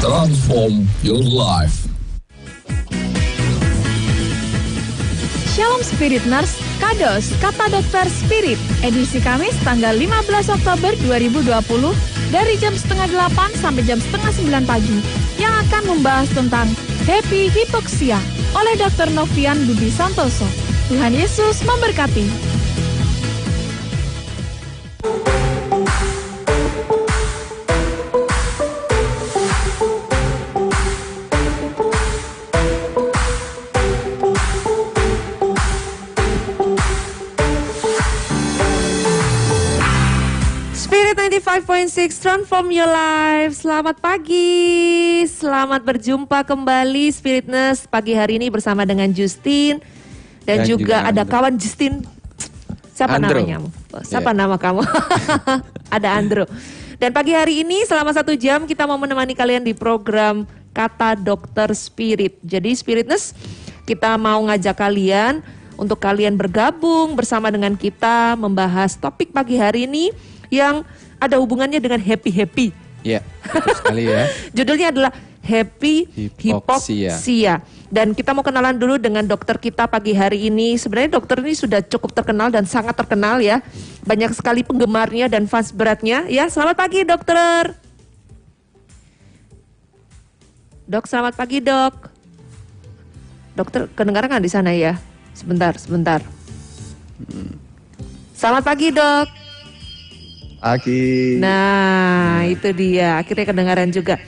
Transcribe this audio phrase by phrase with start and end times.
[0.00, 1.84] Transform your life.
[5.52, 11.44] Shalom Spirit Nurse, Kados, Kata Dokter Spirit, edisi Kamis tanggal 15 Oktober 2020
[12.32, 15.04] dari jam setengah 8 sampai jam setengah 9 pagi
[15.36, 16.64] yang akan membahas tentang
[17.04, 18.16] Happy Hypoxia
[18.56, 19.12] oleh Dr.
[19.12, 20.48] Novian Budi Santoso.
[20.88, 22.49] Tuhan Yesus memberkati.
[41.70, 49.06] 95.6 Transform Your Life Selamat pagi Selamat berjumpa kembali Spiritness Pagi hari ini bersama dengan
[49.14, 49.78] Justin
[50.42, 52.02] Dan, Dan juga, juga ada kawan Justin
[52.90, 53.38] Siapa Andro.
[53.38, 53.70] namanya?
[54.02, 54.40] Siapa Iya.
[54.42, 54.82] nama kamu?
[55.94, 56.50] ada Andro
[56.98, 61.70] Dan pagi hari ini selama satu jam Kita mau menemani kalian di program Kata Dokter
[61.78, 63.30] Spirit Jadi Spiritness
[63.86, 65.38] Kita mau ngajak kalian
[65.78, 70.10] Untuk kalian bergabung bersama dengan kita Membahas topik pagi hari ini
[70.50, 70.82] Yang
[71.20, 74.28] ada hubungannya dengan happy-happy Ya, betul sekali ya.
[74.56, 76.04] Judulnya adalah Happy
[76.36, 77.16] Hypoxia.
[77.16, 77.54] Hypoxia.
[77.88, 80.76] Dan kita mau kenalan dulu dengan dokter kita pagi hari ini.
[80.76, 83.64] Sebenarnya dokter ini sudah cukup terkenal dan sangat terkenal ya.
[84.04, 86.28] Banyak sekali penggemarnya dan fans beratnya.
[86.28, 87.74] Ya, selamat pagi dokter.
[90.86, 91.94] Dok, selamat pagi dok.
[93.56, 94.98] Dokter, kedengaran nggak di sana ya?
[95.34, 96.20] Sebentar, sebentar.
[98.36, 99.39] Selamat pagi dok.
[100.60, 101.40] Aki.
[101.40, 103.16] Nah, itu dia.
[103.16, 104.20] Akhirnya kedengaran juga.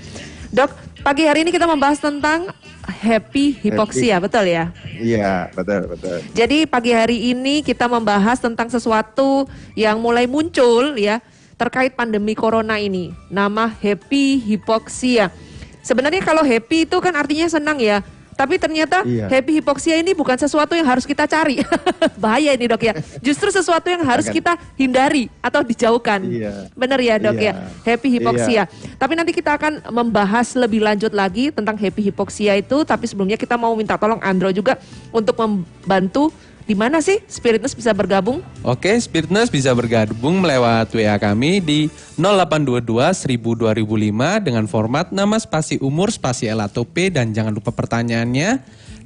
[0.48, 0.72] Dok,
[1.04, 2.48] pagi hari ini kita membahas tentang
[2.82, 4.72] happy hypoxia, betul ya?
[4.96, 6.18] Iya, betul, betul.
[6.32, 9.44] Jadi pagi hari ini kita membahas tentang sesuatu
[9.76, 11.20] yang mulai muncul ya
[11.60, 13.12] terkait pandemi corona ini.
[13.28, 15.30] Nama happy hypoxia.
[15.84, 18.00] Sebenarnya kalau happy itu kan artinya senang ya.
[18.32, 19.28] Tapi ternyata Iya.
[19.28, 21.60] happy hypoxia ini bukan sesuatu yang harus kita cari.
[22.22, 22.94] Bahaya ini dok ya.
[23.20, 26.24] Justru sesuatu yang harus kita hindari atau dijauhkan.
[26.24, 26.72] Iya.
[26.72, 27.52] Benar ya dok ya.
[27.52, 27.52] Iya.
[27.84, 28.64] Happy hypoxia.
[28.96, 32.82] Tapi nanti kita akan membahas lebih lanjut lagi tentang happy hypoxia itu.
[32.82, 34.80] Tapi sebelumnya kita mau minta tolong Andro juga
[35.12, 36.32] untuk membantu
[36.62, 38.38] di mana sih Spiritness bisa bergabung?
[38.62, 41.80] Oke, Spiritness bisa bergabung melewat WA kami di
[42.14, 47.74] 0822 1000 2005 dengan format nama spasi umur spasi L atau P dan jangan lupa
[47.74, 48.62] pertanyaannya.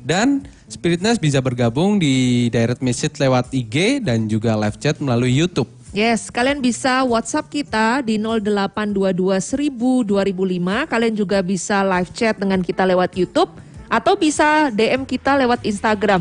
[0.06, 5.70] Dan Spiritness bisa bergabung di direct message lewat IG dan juga live chat melalui YouTube.
[5.96, 10.92] Yes, kalian bisa WhatsApp kita di 0822 1000 2005.
[10.92, 13.48] Kalian juga bisa live chat dengan kita lewat YouTube
[13.86, 16.20] atau bisa DM kita lewat Instagram.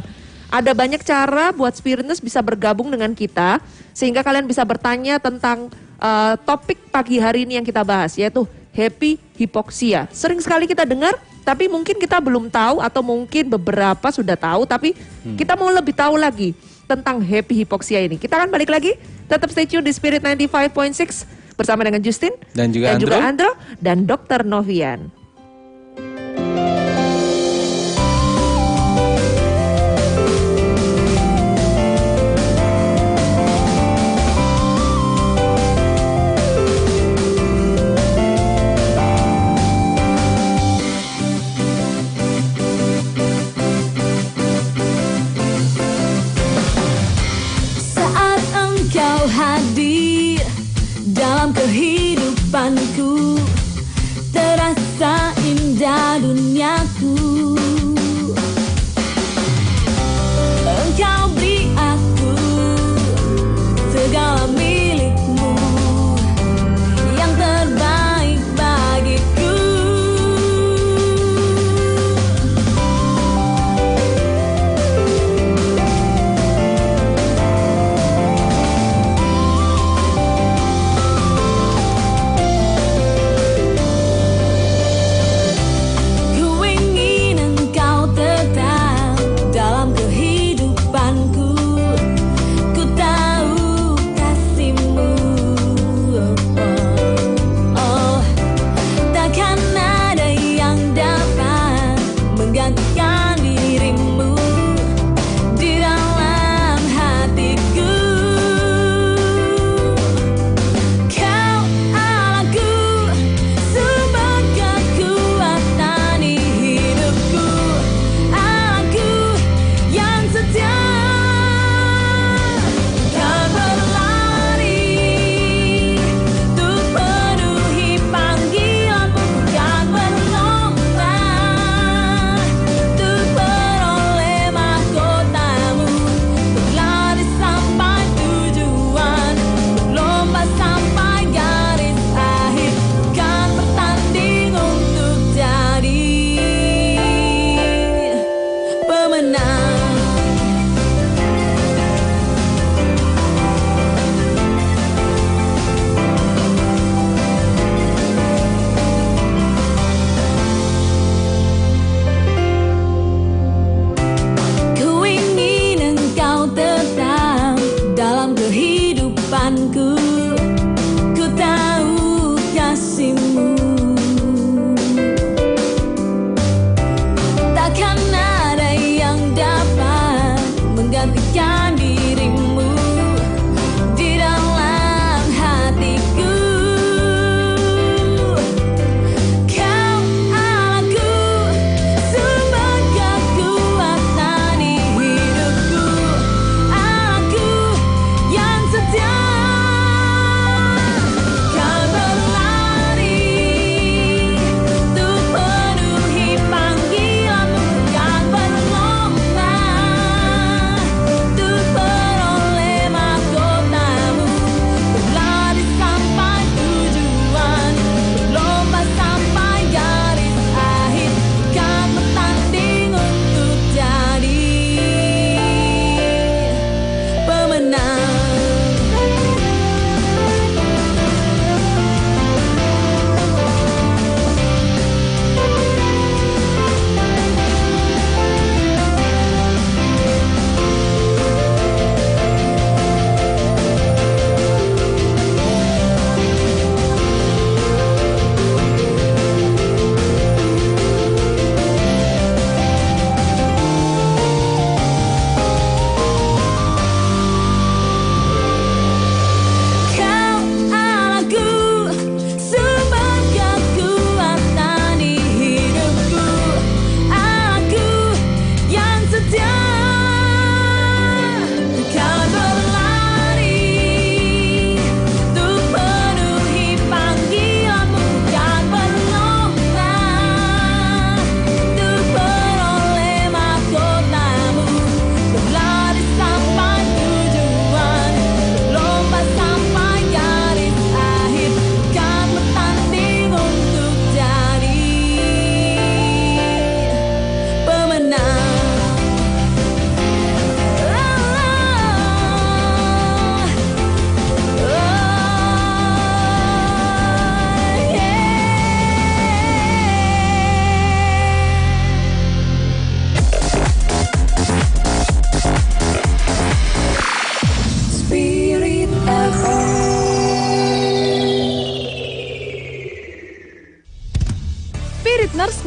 [0.56, 3.60] Ada banyak cara buat Spiritness bisa bergabung dengan kita
[3.92, 5.68] sehingga kalian bisa bertanya tentang
[6.00, 10.07] eh, topik pagi hari ini yang kita bahas yaitu happy hypoxia.
[10.16, 14.96] Sering sekali kita dengar tapi mungkin kita belum tahu atau mungkin beberapa sudah tahu tapi
[15.36, 16.56] kita mau lebih tahu lagi
[16.88, 18.16] tentang happy hypoxia ini.
[18.16, 18.96] Kita akan balik lagi.
[19.25, 23.52] Tetap stay tune di Spirit 95.6 bersama dengan Justin Dan juga juga Andro.
[23.52, 24.46] Andro dan Dr.
[24.46, 25.25] Novian.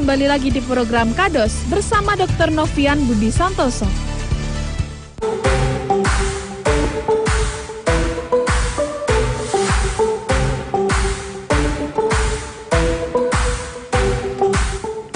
[0.08, 2.48] Kembali lagi di program Kados bersama Dr.
[2.48, 3.84] Novian Budi Santoso.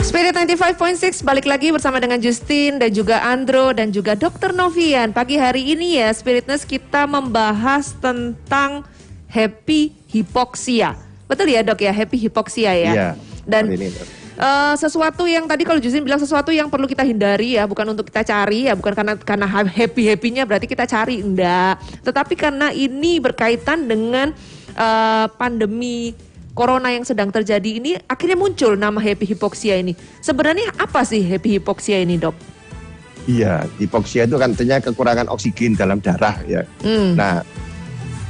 [0.04, 4.52] Spirit 95.6 balik lagi bersama dengan Justin dan juga Andro dan juga Dr.
[4.52, 5.16] Novian.
[5.16, 8.84] Pagi hari ini ya Spiritness kita membahas tentang
[9.24, 11.00] happy hypoxia.
[11.24, 12.92] Betul ya dok ya, happy hypoxia ya.
[12.92, 13.10] Iya.
[13.48, 17.54] Dan Hari ini, Eh, sesuatu yang tadi kalau Justin bilang sesuatu yang perlu kita hindari
[17.54, 21.78] ya, bukan untuk kita cari ya, bukan karena karena happy happynya berarti kita cari enggak,
[22.02, 24.34] tetapi karena ini berkaitan dengan
[24.74, 26.10] eh, pandemi
[26.58, 29.94] corona yang sedang terjadi ini, akhirnya muncul nama happy hypoxia ini.
[30.18, 32.34] Sebenarnya apa sih happy hypoxia ini dok?
[33.30, 36.66] Iya, hipoksia itu kan artinya kekurangan oksigen dalam darah ya.
[36.82, 37.14] Hmm.
[37.14, 37.46] Nah,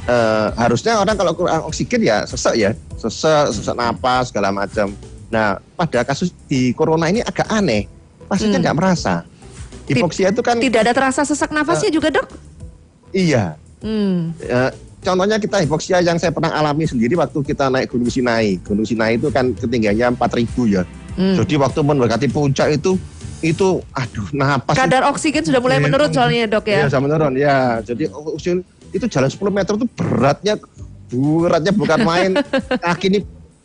[0.05, 2.69] eh, harusnya orang kalau kurang oksigen ya sesek ya,
[3.01, 4.93] sesek, sesek napas segala macam.
[5.33, 7.89] Nah, pada kasus di corona ini agak aneh,
[8.29, 8.65] pasiennya Hmm.
[8.69, 9.25] nggak merasa.
[9.83, 12.29] Hipoksia itu kan Tidak ada terasa sesak nafasnya juga dok?
[13.09, 13.57] iya.
[13.81, 14.31] Hmm.
[14.39, 14.71] Eh,
[15.03, 18.61] contohnya kita hipoksia yang saya pernah alami sendiri waktu kita naik Gunung Sinai.
[18.63, 20.87] Gunung Sinai itu kan ketinggiannya 4000 ya.
[21.17, 21.35] Hmm.
[21.35, 22.95] Jadi waktu mendekati puncak itu
[23.43, 26.87] itu aduh napas Kadar oksigen sudah mulai menurun soalnya dok ya.
[26.87, 27.83] Iya, sama menurun ya.
[27.83, 28.63] Jadi oksigen
[28.95, 30.55] itu jalan 10 meter itu beratnya
[31.11, 32.31] beratnya bukan main.
[32.87, 33.19] Kaki ini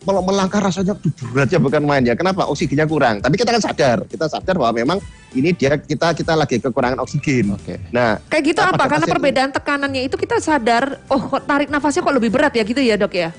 [0.09, 0.97] kalau melangkah rasanya
[1.29, 2.17] beratnya bukan main ya.
[2.17, 2.49] Kenapa?
[2.49, 3.21] Oksigennya kurang.
[3.21, 4.99] Tapi kita kan sadar, kita sadar bahwa memang
[5.37, 7.53] ini dia kita kita lagi kekurangan oksigen.
[7.53, 7.77] Oke.
[7.93, 8.89] Nah, Kayak gitu apa?
[8.89, 12.81] Karena perbedaan tekanannya itu kita sadar, oh kok tarik nafasnya kok lebih berat ya gitu
[12.81, 13.31] ya dok ya?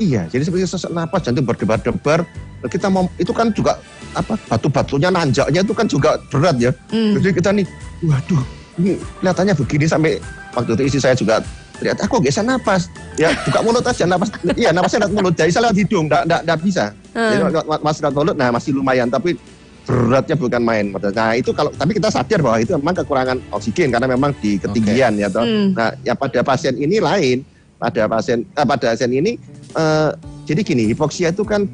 [0.00, 2.24] iya, jadi seperti sesak napas jantung berdebar-debar.
[2.72, 3.76] Kita mau itu kan juga
[4.16, 6.72] apa batu-batunya nanjaknya itu kan juga berat ya.
[6.88, 7.20] Hmm.
[7.20, 7.68] Jadi kita nih,
[8.08, 8.40] waduh,
[8.80, 10.16] ini kelihatannya begini sampai
[10.56, 11.44] waktu itu istri saya juga
[11.80, 12.92] teriak, aku bisa napas.
[13.16, 14.28] Ya, buka mulut aja, napas.
[14.60, 15.34] iya, napasnya lewat mulut.
[15.34, 16.84] Jadi saya lewat hidung, nggak nggak nggak bisa.
[17.16, 17.30] Hmm.
[17.32, 17.42] Jadi
[17.80, 19.08] masih lewat mulut, nah masih lumayan.
[19.08, 19.40] Tapi
[19.88, 20.92] beratnya bukan main.
[20.92, 25.16] Nah itu kalau, tapi kita sadar bahwa itu memang kekurangan oksigen karena memang di ketinggian
[25.18, 25.42] ya toh.
[25.42, 25.74] Hmm.
[25.74, 27.42] Nah, yang pada pasien ini lain,
[27.80, 29.40] pada pasien, eh, pada pasien ini,
[29.74, 30.10] eh,
[30.46, 31.64] jadi gini, hipoksia itu kan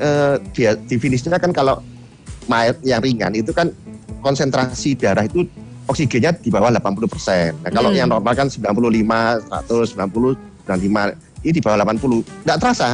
[0.00, 1.84] eh, dia definisinya kan kalau
[2.48, 3.70] mayat yang ringan itu kan
[4.24, 5.46] konsentrasi darah itu
[5.90, 7.52] oksigennya di bawah 80%.
[7.60, 7.98] Nah, kalau Hmm.
[7.98, 12.22] yang normal kan 95, 100, 90, 95, ini di bawah 80.
[12.46, 12.88] Nggak terasa.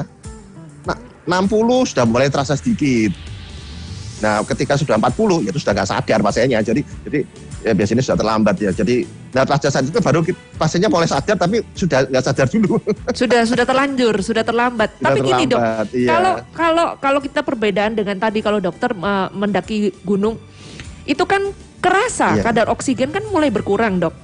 [0.83, 3.13] Nah, 60 sudah mulai terasa sedikit.
[4.17, 6.65] Nah, ketika sudah 40 ya itu sudah nggak sadar pasiennya.
[6.65, 7.21] Jadi jadi
[7.61, 8.73] ya biasanya sudah terlambat ya.
[8.73, 12.81] Jadi nah pada saat itu baru ki- pasiennya mulai sadar tapi sudah nggak sadar dulu.
[13.13, 14.97] Sudah sudah terlanjur, sudah terlambat.
[14.97, 16.09] Sudah Tapi gini dok, terlambat, iya.
[16.09, 20.41] kalau kalau kalau kita perbedaan dengan tadi kalau dokter uh, mendaki gunung,
[21.05, 21.53] itu kan
[21.87, 22.43] kerasa Iya.
[22.43, 24.15] kadar oksigen kan mulai berkurang dok.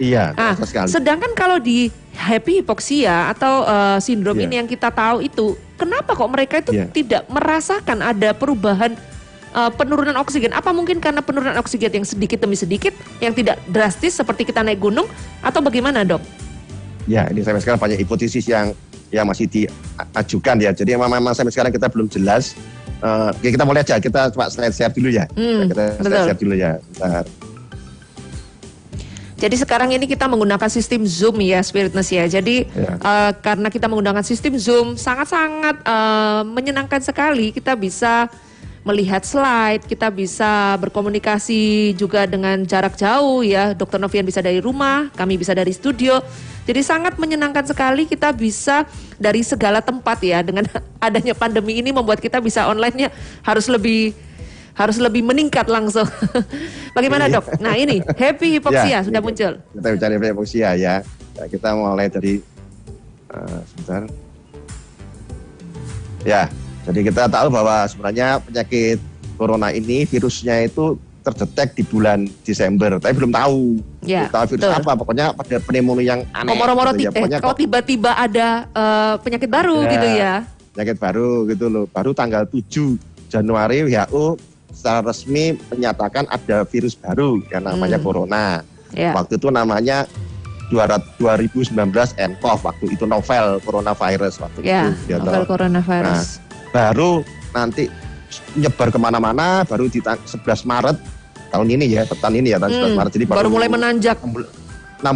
[0.00, 0.88] iya, Ah, sekali.
[0.88, 4.44] sedangkan kalau di happy hypoxia atau uh, sindrom Iya.
[4.48, 6.88] ini yang kita tahu itu, kenapa kok mereka itu Iya.
[6.88, 8.96] tidak merasakan ada perubahan
[9.52, 10.56] uh, penurunan oksigen?
[10.56, 14.80] Apa mungkin karena penurunan oksigen yang sedikit demi sedikit, yang tidak drastis seperti kita naik
[14.80, 15.04] gunung,
[15.44, 16.24] atau bagaimana dok?
[17.04, 18.72] Ya, ini sampai sekarang banyak hipotesis yang
[19.10, 20.70] yang masih diajukan ya.
[20.70, 22.54] Jadi memang, memang sampai sekarang kita belum jelas.
[23.00, 25.24] Eh, ya kita mulai aja, kita coba slide share dulu ya.
[25.32, 26.26] Hmm, kita slide betul.
[26.28, 26.72] share dulu ya.
[26.94, 27.24] Bentar.
[29.40, 32.28] Jadi sekarang ini kita menggunakan sistem Zoom ya Spiritness ya.
[32.28, 33.00] Jadi Ya.
[33.00, 38.28] eh, karena kita menggunakan sistem Zoom sangat-sangat eh, menyenangkan sekali kita bisa
[38.80, 43.72] melihat slide, kita bisa berkomunikasi juga dengan jarak jauh ya.
[43.72, 46.20] Dokter Novian bisa dari rumah, kami bisa dari studio.
[46.70, 48.86] Jadi sangat menyenangkan sekali kita bisa
[49.18, 50.38] dari segala tempat ya.
[50.38, 50.70] Dengan
[51.06, 53.10] adanya pandemi ini membuat kita bisa online-nya
[53.42, 54.14] harus lebih
[54.78, 56.06] harus lebih meningkat langsung.
[56.96, 57.58] Bagaimana dok?
[57.58, 59.52] Nah ini happy hypoxia Ya, sudah ini muncul.
[59.58, 60.94] Kita bicara hipoksia ya.
[61.34, 62.38] Ya, Kita mulai dari
[63.34, 64.06] eh, sebentar.
[66.22, 66.46] Ya,
[66.86, 69.02] jadi kita tahu bahwa sebenarnya penyakit
[69.34, 73.78] corona ini virusnya itu terdetek di bulan Desember, tapi belum tahu.
[74.02, 74.80] Ya, Belum tahu virus betul.
[74.80, 76.54] apa, pokoknya pada pneumonia yang aneh.
[76.54, 77.08] Moro-moro gitu ya.
[77.08, 79.90] eh, Pokoknya kalau tiba-tiba ada eh, penyakit baru Ya.
[79.90, 80.34] gitu ya.
[80.70, 81.84] penyakit baru gitu loh.
[81.86, 82.94] Baru tanggal 7
[83.26, 84.38] Januari WHO
[84.70, 88.06] secara resmi menyatakan ada virus baru yang namanya Hmm.
[88.06, 88.44] corona.
[88.90, 89.10] Ya.
[89.12, 90.06] Waktu itu namanya
[90.68, 91.74] 200 2019
[92.14, 95.18] nCoV waktu itu novel coronavirus waktu Ya, itu.
[95.18, 96.38] novel coronavirus.
[96.70, 97.90] Baru nanti
[98.54, 100.96] nyebar ke mana-mana baru di tang- 11 Maret
[101.48, 103.12] tahun ini ya, tahun ini ya tahun 11 Hmm, Maret.
[103.12, 104.16] Jadi baru mulai menanjak.
[104.22, 104.36] 6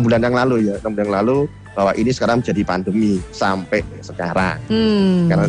[0.00, 1.38] bulan yang lalu ya, 6 bulan yang lalu
[1.70, 5.26] bahwa ini sekarang menjadi pandemi sampai sekarang Hmm.
[5.26, 5.46] karena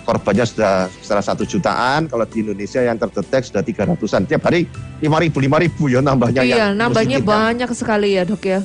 [0.00, 4.68] korbannya sudah sekitar satu jutaan kalau di Indonesia yang terdetek sudah 300-an tiap hari
[5.00, 7.26] 5 ribu 5 ribu ya nambahnya Iya, yang nambahnya kan.
[7.26, 8.60] banyak sekali ya dok ya.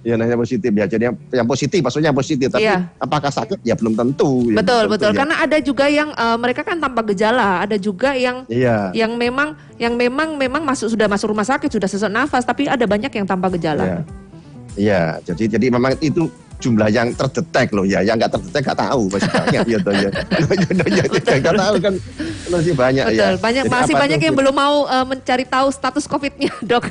[0.00, 0.86] Ya, yang positif ya.
[0.88, 2.48] Jadi yang, yang positif, maksudnya yang positif.
[2.48, 2.88] Tapi Iya.
[2.96, 3.60] apakah sakit?
[3.60, 4.48] Ya belum tentu.
[4.48, 5.20] Ya, betul belum betul tentu, ya.
[5.20, 8.96] karena ada juga yang eh, mereka kan tanpa gejala ada juga yang Iya.
[8.96, 12.84] yang memang yang memang memang masuk sudah masuk rumah sakit sudah sesak nafas tapi ada
[12.88, 13.54] banyak yang tanpa Iya.
[13.60, 13.84] gejala
[14.78, 16.30] Iya, jadi jadi memang itu
[16.60, 20.10] jumlah yang terdetek loh ya, yang nggak terdetek nggak tahu masih banyak ya toh ya.
[20.12, 21.94] ya nggak tahu kan
[22.52, 23.26] masih banyak ya.
[23.32, 26.84] betul banyak Jadi masih banyak yang belum mau eh, mencari tahu status covidnya dok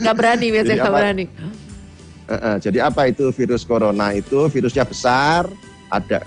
[0.00, 1.26] nggak berani biasanya nggak berani
[2.24, 4.48] Eh, eh, jadi apa itu virus corona itu?
[4.48, 5.44] Virusnya besar,
[5.92, 6.24] ada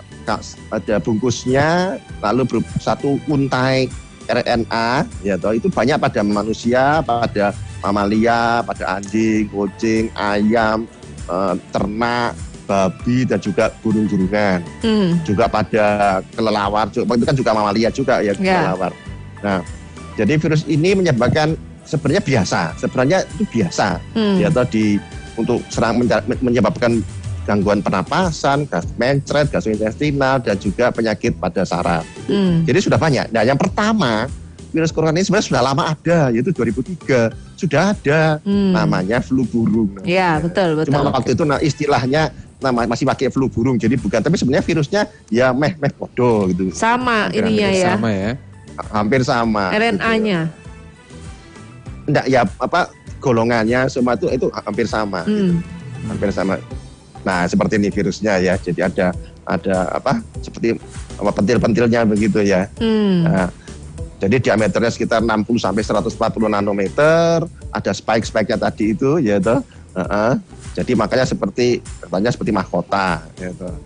[0.69, 3.89] ada bungkusnya, lalu ber- satu untai
[4.27, 10.85] RNA, ya toh itu banyak pada manusia, pada mamalia, pada anjing, kucing, ayam,
[11.27, 12.33] eh, ternak,
[12.67, 14.59] babi dan juga burung-burungan.
[14.83, 18.67] Hmm, juga pada kelelawar juga itu kan juga mamalia juga ya Ya.
[18.67, 18.91] kelelawar.
[19.39, 19.59] Nah,
[20.19, 21.55] jadi virus ini menyebabkan
[21.87, 24.37] sebenarnya biasa, sebenarnya itu biasa hmm.
[24.43, 24.99] ya tadi
[25.39, 26.03] untuk serang
[26.43, 26.99] menyebabkan
[27.47, 32.03] gangguan pernapasan, gas mencret, gastrointestinal dan juga penyakit pada saraf.
[32.27, 32.67] hmm.
[32.67, 33.31] Jadi sudah banyak.
[33.31, 34.27] Nah, yang pertama
[34.75, 38.71] virus corona ini sebenarnya sudah lama ada, yaitu 2003 sudah ada Hmm.
[38.71, 39.97] namanya flu burung.
[40.03, 44.17] ya betul betul Cuma waktu itu nah, istilahnya nama masih pakai flu burung jadi bukan
[44.17, 48.31] tapi sebenarnya virusnya ya meh meh podo gitu sama Hampir- ininya hampir ya Sama ya.
[48.87, 50.39] hampir sama RNA-nya
[52.07, 55.59] enggak ya apa golongannya semua itu itu hampir sama hmm.
[56.07, 56.61] hampir sama
[57.21, 59.07] nah seperti ini virusnya ya jadi ada
[59.43, 60.77] ada apa seperti
[61.13, 63.21] apa pentil-pentilnya begitu ya Hmm.
[63.23, 63.49] Nah,
[64.17, 69.61] jadi diameternya sekitar 60 sampai 140 nanometer, ada spike-spike-nya tadi itu ya toh.
[69.93, 70.31] Heeh.
[70.73, 73.77] Jadi makanya seperti katanya seperti mahkota ya toh.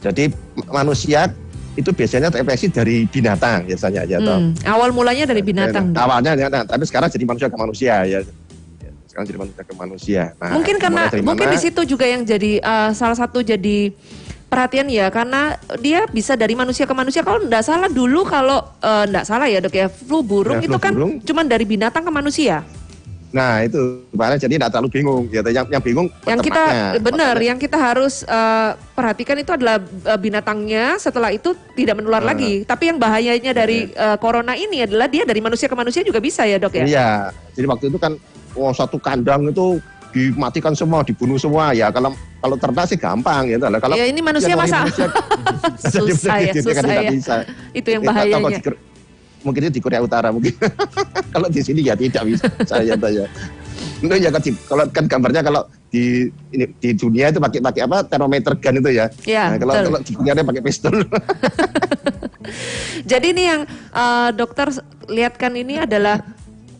[0.00, 0.32] Jadi
[0.72, 1.28] manusia
[1.76, 4.40] itu biasanya terinfeksi dari binatang biasanya ya toh.
[4.40, 4.56] Hmm.
[4.64, 5.92] awal mulanya dari binatang.
[5.92, 8.18] Awalnya ya, nah, tapi sekarang jadi manusia ke manusia ya.
[8.80, 10.22] Ya, Sekarang jadi manusia ke manusia.
[10.40, 13.92] Nah, mungkin karena mungkin di situ juga yang jadi eh, salah satu jadi
[14.50, 17.22] perhatian ya karena dia bisa dari manusia ke manusia.
[17.22, 20.74] Kalau tidak salah dulu kalau eh, tidak salah ya dok ya flu burung Ya, itu
[20.74, 21.12] flu kan burung.
[21.22, 22.66] cuman dari binatang ke manusia.
[23.30, 23.78] Nah itu
[24.10, 25.46] makanya jadi tidak terlalu bingung gitu.
[25.46, 26.62] Yang yang bingung yang kita
[26.98, 32.34] benar yang kita harus eh, perhatikan itu adalah eh, binatangnya setelah itu tidak menular Nah.
[32.34, 32.66] lagi.
[32.66, 36.42] Tapi yang bahayanya dari eh, corona ini adalah dia dari manusia ke manusia juga bisa
[36.42, 36.84] ya dok ya?
[36.84, 37.08] Iya,
[37.54, 38.18] jadi waktu itu kan
[38.58, 39.78] oh, satu kandang itu
[40.10, 41.88] dimatikan semua, dibunuh semua ya.
[41.88, 43.56] Kalau kalau ternak sih gampang ya.
[43.58, 45.06] Kalau Ya, ini manusia masa- manusia,
[45.94, 47.34] susah ya susah kan tidak ya bisa.
[47.72, 48.70] itu yang Ya, bahayanya di
[49.40, 50.52] mungkin itu di Korea Utara mungkin.
[51.34, 52.44] kalau di sini ya tidak bisa.
[52.64, 53.24] saya tanya.
[54.00, 57.82] Itu ya kan, di- kalau kan gambarnya kalau di ini, di dunia itu pakai pakai
[57.82, 59.06] apa termometer gun itu ya.
[59.24, 59.84] Ya, Nah, kalau betul.
[59.86, 60.94] kalau di dunia dia pakai pistol.
[63.02, 64.72] Jadi ini yang eh, dokter
[65.06, 66.20] lihatkan ini adalah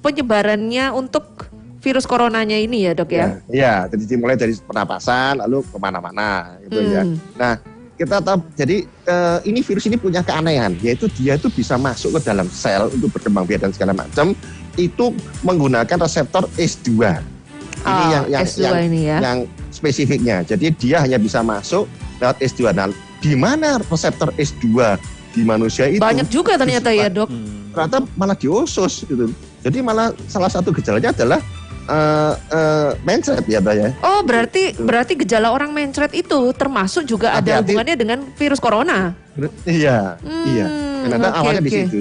[0.01, 1.50] penyebarannya untuk
[1.81, 3.41] virus coronanya ini ya dok ya.
[3.49, 7.03] Iya, jadi dimulai dari pernapasan lalu ke mana-mana gitu ya.
[7.03, 7.17] Hmm.
[7.35, 7.57] Nah,
[7.97, 12.29] kita tahu jadi eh, ini virus ini punya keanehan, yaitu dia itu bisa masuk ke
[12.29, 14.37] dalam sel untuk berkembang biak dan segala macam
[14.77, 15.13] itu
[15.43, 16.89] menggunakan reseptor S2.
[17.81, 19.19] Ini Ah, yang yang S2 yang, ini ya.
[19.25, 19.39] yang
[19.73, 20.37] spesifiknya.
[20.45, 21.89] Jadi dia hanya bisa masuk
[22.21, 22.77] lewat S2.
[22.77, 25.01] Nah, di mana reseptor S2
[25.33, 26.01] di manusia itu?
[26.01, 27.33] Banyak juga ternyata ya dok.
[27.71, 29.31] ternyata malah di usus gitu.
[29.63, 31.39] Jadi malah salah satu gejalanya adalah
[31.91, 33.89] eh eh, mencret ya, Mbak ya.
[34.01, 37.67] Oh berarti berarti gejala orang mencret itu termasuk juga ada Hati-hati.
[37.67, 39.11] hubungannya dengan virus corona.
[39.65, 40.67] Iya, Hmm, iya.
[41.03, 41.79] Ternyata oke, awalnya di oke.
[41.83, 42.01] situ.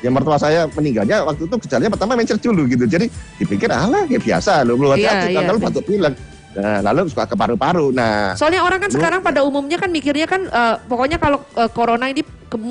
[0.00, 2.84] Ya mertua saya meninggalnya waktu itu gejalanya pertama mencret dulu gitu.
[2.84, 5.66] Jadi dipikir alah ya biasa loh, belum Iya, hati-hati iya, kalau iya.
[5.66, 6.14] batuk pilek.
[6.50, 7.94] Nah, lalu suka ke paru-paru.
[7.94, 11.70] Nah, Soalnya orang kan Lu- sekarang pada umumnya kan mikirnya kan eh, pokoknya kalau eh,
[11.70, 12.26] corona ini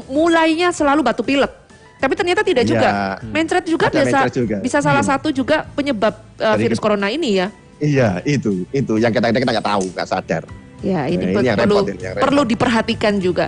[0.05, 1.47] mulainya selalu batuk pilek.
[1.99, 2.71] Tapi ternyata tidak Iya.
[2.71, 2.89] juga.
[3.21, 4.57] Mencret juga mencret juga.
[4.63, 5.11] bisa salah Hmm.
[5.11, 7.47] satu juga penyebab Dari virus corona ini ya.
[7.77, 10.43] iya itu, itu yang kita kita nggak tahu, nggak sadar.
[10.79, 12.23] Ya ini, Nah, ini yang perlu repot ini, yang repot.
[12.23, 13.45] perlu diperhatikan juga.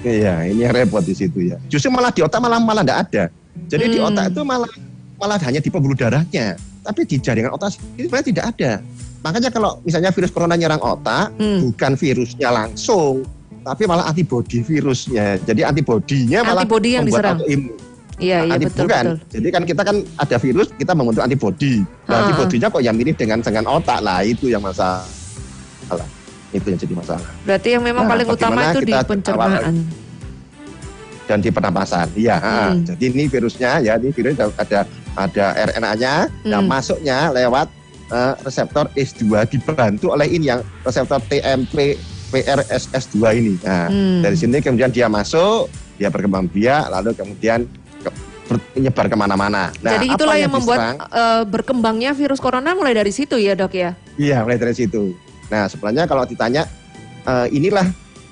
[0.00, 1.56] Iya, ini yang repot di situ ya.
[1.66, 3.24] Justru malah di otak malah malah nggak ada.
[3.66, 4.10] Jadi di Hmm.
[4.10, 4.70] otak itu malah
[5.14, 8.72] malah hanya di pembuluh darahnya, tapi di jaringan otak itu sebenarnya tidak ada.
[9.18, 11.58] Makanya kalau misalnya virus corona nyerang otak, Hmm.
[11.64, 13.26] bukan virusnya langsung,
[13.60, 15.38] tapi malah antibodi virusnya.
[15.40, 17.38] Jadi antibodinya malah Antibodi yang membuat diserang.
[17.40, 17.74] autoimun.
[18.18, 19.04] Iya iya betul bukan.
[19.14, 19.16] betul.
[19.30, 21.86] Jadi kan kita kan ada virus, kita membentuk antibodi.
[22.04, 25.06] Nah, antibodinya kok yang mirip dengan dengan otak lah itu yang masalah.
[26.50, 27.28] Itu yang jadi masalah.
[27.46, 29.74] Berarti yang memang Nah, paling utama itu di pencernaan.
[31.28, 32.08] dan di pernapasan.
[32.16, 32.40] Iya.
[32.40, 32.88] Hmm.
[32.88, 36.72] jadi ini virusnya ya, ini virus ada ada, RNA-nya yang Hmm.
[36.72, 37.68] masuknya lewat
[38.08, 43.54] eh, reseptor S2 dibantu oleh ini yang reseptor TMP PRSS2 ini.
[43.60, 44.20] Nah, Hmm.
[44.20, 47.64] dari sini kemudian dia masuk, dia berkembang biak, lalu kemudian
[47.98, 48.14] ke-
[48.46, 49.72] ber- menyebar ke mana-mana.
[49.80, 50.96] Nah, Jadi apa itulah yang, membuat diserang?
[51.10, 53.96] eh, berkembangnya virus corona mulai dari situ ya dok ya.
[54.14, 55.16] Iya, mulai dari situ.
[55.48, 56.68] Nah, sebenarnya kalau ditanya
[57.24, 57.84] eh, inilah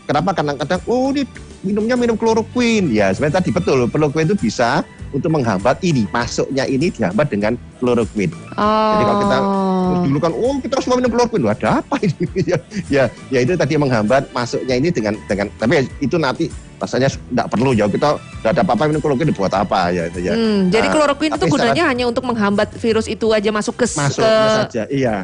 [0.04, 1.28] kenapa kadang-kadang oh ini
[1.60, 2.88] minumnya minum kloroquine.
[2.88, 4.80] Ya, sebenarnya tadi betul, kloroquine itu bisa
[5.12, 8.32] untuk menghambat ini, masuknya ini dihambat dengan kloroquine.
[8.56, 8.64] Oh.
[8.96, 9.38] Jadi kalau kita
[9.86, 12.26] Terus dulu kan, oh kita semua minum kloroquine, Wah, ada apa ini?
[12.50, 12.58] ya,
[12.90, 16.44] ya, ya itu tadi menghambat masuknya ini dengan dengan, tapi ya itu nanti
[16.76, 20.34] rasanya tidak perlu ya kita tidak ada apa-apa minum kloroquine buat apa ya itu ya.
[20.34, 23.96] Hmm, jadi Nah, kloroquine itu gunanya hanya untuk menghambat virus itu aja masuk ke ke
[23.96, 25.16] masuknya saja, iya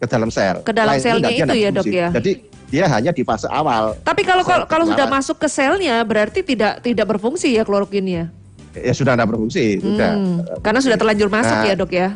[0.00, 0.56] ke dalam sel.
[0.60, 2.08] Ke dalam Lain selnya itu ya, Dok, ya?
[2.12, 2.32] Jadi
[2.68, 3.94] dia hanya di fase awal.
[4.02, 8.28] Tapi kalau kalau, kalau sudah masuk ke selnya berarti tidak tidak berfungsi ya kloroquine
[8.74, 10.12] Ya sudah tidak berfungsi, sudah.
[10.18, 12.08] Hmm, karena sudah terlanjur masuk Nah, ya dok ya.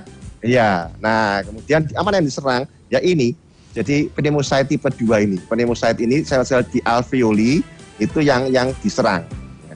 [0.42, 0.70] Iya.
[0.98, 2.62] Nah, kemudian apa yang diserang?
[2.90, 3.34] Ya ini.
[3.76, 5.36] Jadi pneumocyte tipe 2 ini.
[5.46, 7.62] Pneumocyte ini sel-sel di alveoli
[8.02, 9.22] itu yang yang diserang.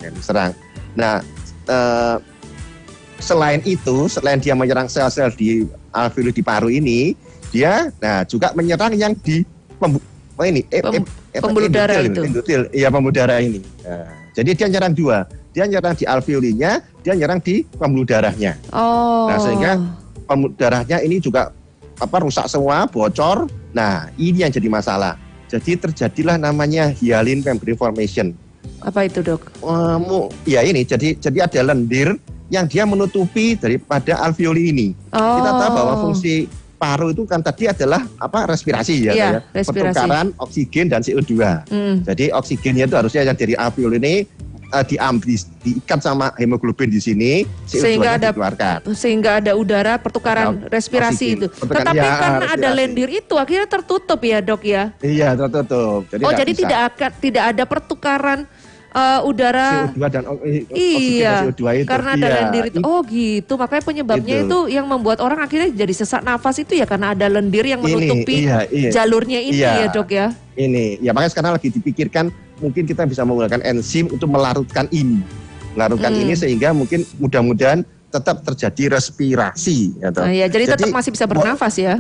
[0.03, 0.51] Yang diserang.
[0.99, 1.23] Nah,
[1.71, 2.17] eh,
[3.23, 5.63] selain itu, selain dia menyerang sel-sel di
[5.95, 7.15] alveoli di paru ini,
[7.55, 9.47] dia nah juga menyerang yang di
[9.79, 10.03] pembu,
[10.35, 12.23] oh ini eh, Pem- eh, apa, pembuluh darah itu.
[12.75, 13.63] Iya, pembuluh darah ini.
[13.87, 15.29] Nah, jadi dia nyerang dua.
[15.53, 19.29] Dia nyerang di alveolinya, dia nyerang di pembuluh darahnya Oh.
[19.29, 19.73] Nah, sehingga
[20.25, 21.53] pembuluh darahnya ini juga
[21.97, 23.47] apa rusak semua, bocor.
[23.71, 25.21] Nah, ini yang jadi masalah.
[25.47, 28.33] Jadi terjadilah namanya hyaline membrane formation.
[28.83, 29.47] apa itu dok?
[30.03, 32.19] Mu- ya ini jadi jadi ada lendir
[32.51, 34.89] yang dia menutupi daripada alveoli ini.
[35.15, 35.39] Oh.
[35.39, 39.41] Kita tahu bahwa fungsi paru itu kan tadi adalah apa respirasi ya, Iya, ya.
[39.55, 39.95] respirasi.
[39.95, 41.31] pertukaran oksigen dan CO2.
[41.71, 42.03] Hmm.
[42.03, 44.15] Jadi oksigennya itu harusnya yang dari alveoli ini
[44.73, 47.33] eh, diambil diikat sama hemoglobin di sini,
[47.65, 48.79] CO2 Sehingga ada dikeluarkan.
[48.93, 51.37] sehingga ada udara pertukaran Ada respirasi oksigen.
[51.37, 51.47] itu.
[51.49, 52.79] Pertukaran- Tetapi ya, karena ada respirasi.
[52.79, 54.83] lendir itu akhirnya tertutup ya dok ya.
[54.99, 56.01] Iya tertutup.
[56.09, 56.61] Jadi oh jadi bisa.
[56.61, 58.41] tidak akan tidak ada pertukaran
[58.91, 59.71] eh, udara.
[59.89, 61.89] CO2 dan eh, oksigen Iya, dan CO2 itu.
[61.89, 62.79] karena ada Iya, lendir itu.
[62.83, 64.45] Oh gitu, makanya penyebabnya Itu.
[64.45, 67.87] itu yang membuat orang akhirnya jadi sesak nafas itu ya karena ada lendir yang Ini,
[67.87, 68.91] menutupi iya, iya.
[68.91, 69.71] jalurnya ini Iya.
[69.79, 70.27] ya dok ya.
[70.53, 72.29] Ini, ya makanya sekarang lagi dipikirkan
[72.63, 75.21] mungkin kita bisa menggunakan enzim untuk melarutkan ini,
[75.75, 76.23] melarutkan Hmm.
[76.23, 79.99] ini sehingga mungkin mudah-mudahan tetap terjadi respirasi.
[79.99, 80.23] Ya, toh.
[80.23, 81.99] Nah, ya, jadi, tetap masih bisa bernafas ya.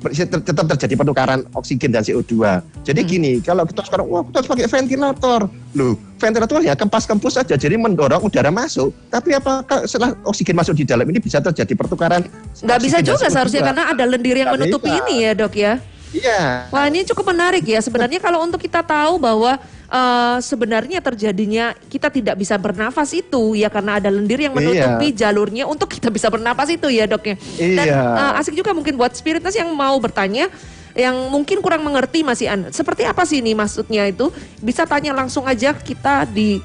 [0.00, 2.64] ber- tetap terjadi pertukaran oksigen dan CO2.
[2.80, 3.10] Jadi Hmm.
[3.10, 5.40] gini, kalau kita sekarang wah kita harus pakai ventilator.
[5.76, 8.96] Loh, ventilator ya kempas-kempus saja jadi mendorong udara masuk.
[9.12, 12.24] Tapi apakah setelah oksigen masuk di dalam ini bisa terjadi pertukaran
[12.56, 13.28] Nggak bisa juga CO2?
[13.28, 15.00] seharusnya karena ada lendir yang Nggak menutupi bisa.
[15.04, 15.72] ini ya dok ya.
[16.14, 16.70] Iya.
[16.70, 19.58] Wah ini cukup menarik ya sebenarnya kalau untuk kita tahu bahwa
[19.90, 25.66] eh, sebenarnya terjadinya kita tidak bisa bernafas itu ya karena ada lendir yang menutupi jalurnya
[25.66, 27.36] untuk kita bisa bernafas itu ya dok ya.
[27.58, 27.98] Dan Iya.
[27.98, 30.46] eh, asik juga mungkin buat spiritus yang mau bertanya
[30.94, 32.70] yang mungkin kurang mengerti masih an.
[32.70, 34.30] Seperti apa sih ini maksudnya itu?
[34.62, 36.62] Bisa tanya langsung aja kita di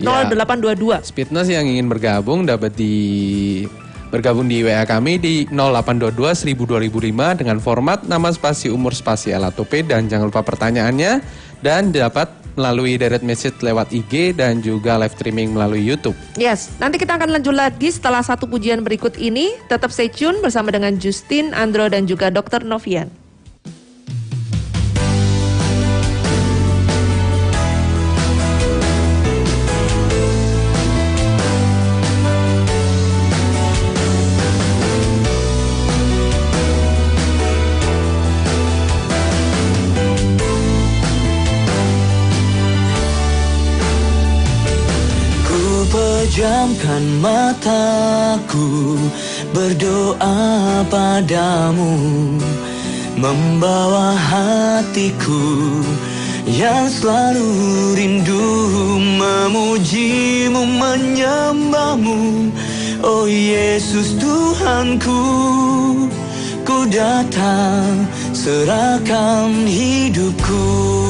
[0.00, 1.04] 00822.
[1.04, 2.94] Speedness yang ingin bergabung dapat di
[4.08, 9.48] bergabung di WA kami di 0822 1000 2005 dengan format nama spasi umur spasi L
[9.50, 11.20] atau P dan jangan lupa pertanyaannya
[11.60, 16.16] dan dapat melalui direct message lewat IG dan juga live streaming melalui YouTube.
[16.40, 19.54] Yes, nanti kita akan lanjut lagi setelah satu pujian berikut ini.
[19.68, 22.64] Tetap stay tune bersama dengan Justin, Andro, dan juga Dr.
[22.64, 23.25] Novian.
[46.46, 48.94] Pejamkan mataku
[49.50, 51.98] berdoa padamu
[53.18, 55.42] Membawa hatiku
[56.46, 57.50] yang selalu
[57.98, 58.46] rindu
[59.18, 62.54] Memujimu, menyembahmu.
[63.02, 65.18] Oh Yesus Tuhanku
[66.62, 71.05] Ku datang serahkan hidupku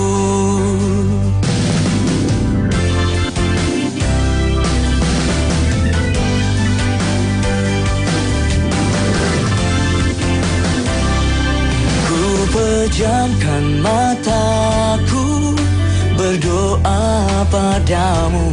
[12.86, 15.58] pejamkan mataku
[16.14, 18.46] berdoa padamu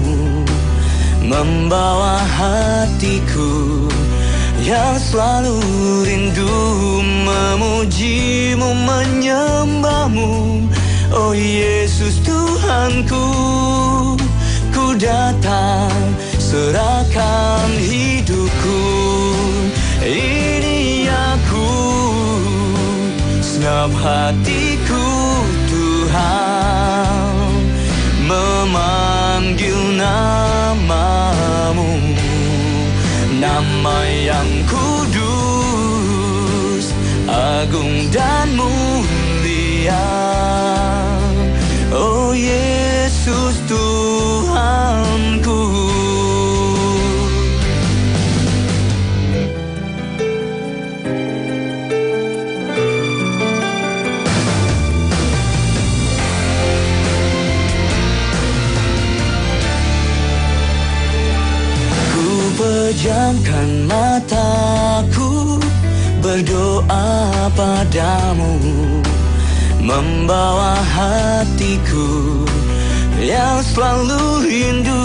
[1.21, 3.85] Membawa hatiku
[4.65, 5.61] yang selalu
[6.03, 6.49] rindu
[7.23, 10.65] Memujimu, menyembahmu.
[11.13, 13.29] Oh Yesus Tuhanku
[14.73, 15.93] Ku datang
[16.41, 18.81] serahkan hidupku
[23.83, 25.11] dalam hatiku
[25.67, 27.51] Tuhan
[28.23, 31.91] memanggil namamu.
[33.43, 35.75] Nama yang kudus
[37.27, 38.42] agung dan
[63.03, 65.59] Pejamkan mataku
[66.23, 68.55] berdoa padamu
[69.75, 72.47] Membawa hatiku
[73.19, 75.03] yang selalu rindu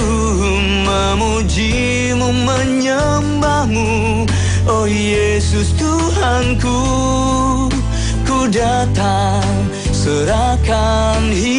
[0.86, 4.30] Memujimu, menyembahmu.
[4.70, 6.78] Oh Yesus Tuhanku
[8.22, 9.42] Ku datang
[9.90, 11.57] serahkan hidupku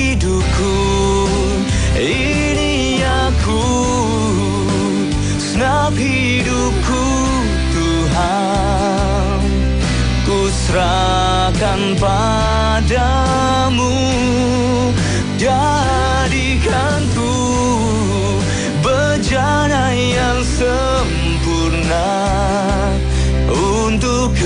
[10.69, 13.89] Ku serahkan padamu.
[15.41, 17.34] Jadikanku
[18.77, 22.05] Bejana yang sempurna
[23.49, 24.38] Untuk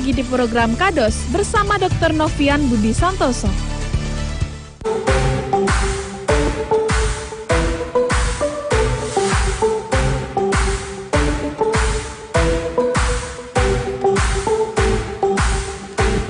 [0.00, 2.16] lagi di program Kados bersama Dr.
[2.16, 3.52] Novian Budi Santoso.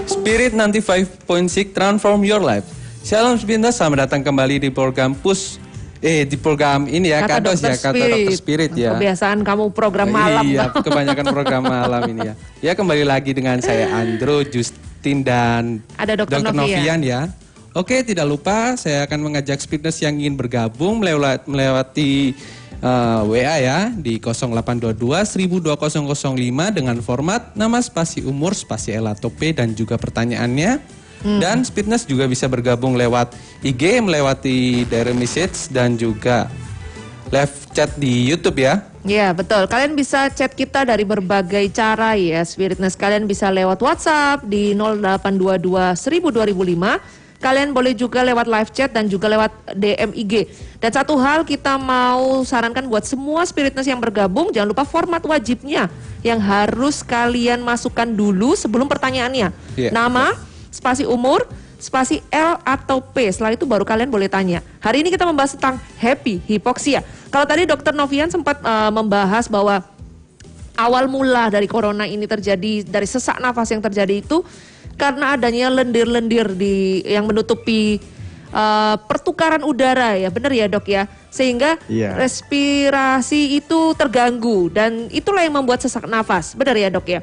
[0.03, 2.67] Spirit 95.6 Transform Your Life.
[3.07, 5.60] Shalom Spintas, selamat datang kembali di program Push
[6.01, 8.97] eh di program ini ya Kados ya kata Dokter Spirit ya.
[8.97, 10.45] Kebiasaan kamu program malam.
[10.49, 12.35] Iya, kebanyakan program malam ini ya.
[12.65, 16.57] Ya kembali lagi dengan saya Andro, Justin dan Ada Dr.
[16.57, 17.05] Novian.
[17.05, 17.29] ya.
[17.71, 22.13] Oke, tidak lupa saya akan mengajak Spiritness yang ingin bergabung melewati, melewati
[22.83, 30.01] eh, WA ya di 0822 12005 dengan format nama spasi umur spasi elatope dan juga
[30.01, 31.00] pertanyaannya.
[31.21, 36.49] Dan Speedness juga bisa bergabung lewat IG melewati direct message dan juga
[37.29, 38.91] live chat di YouTube ya.
[39.01, 44.45] Ya betul, kalian bisa chat kita dari berbagai cara ya Spiritness Kalian bisa lewat WhatsApp
[44.45, 50.53] di 0822 1000 2005 Kalian boleh juga lewat live chat dan juga lewat DM IG
[50.77, 55.89] Dan satu hal kita mau sarankan buat semua Spiritness yang bergabung Jangan lupa format wajibnya
[56.21, 59.49] Yang harus kalian masukkan dulu sebelum pertanyaannya.
[59.81, 59.97] Iya.
[59.97, 60.37] Nama,
[60.71, 61.45] spasi umur,
[61.77, 63.27] spasi L atau P.
[63.31, 64.63] Setelah itu baru kalian boleh tanya.
[64.81, 67.03] Hari ini kita membahas tentang happy hipoksia.
[67.31, 69.83] Kalau tadi Dokter Novian sempat eh, membahas bahwa
[70.79, 74.41] awal mula dari corona ini terjadi dari sesak nafas yang terjadi itu
[74.97, 78.01] karena adanya lendir-lendir di yang menutupi
[78.53, 82.17] eh, pertukaran udara ya, benar ya dok ya, sehingga Iya.
[82.17, 87.21] respirasi itu terganggu dan itulah yang membuat sesak nafas, benar ya dok ya.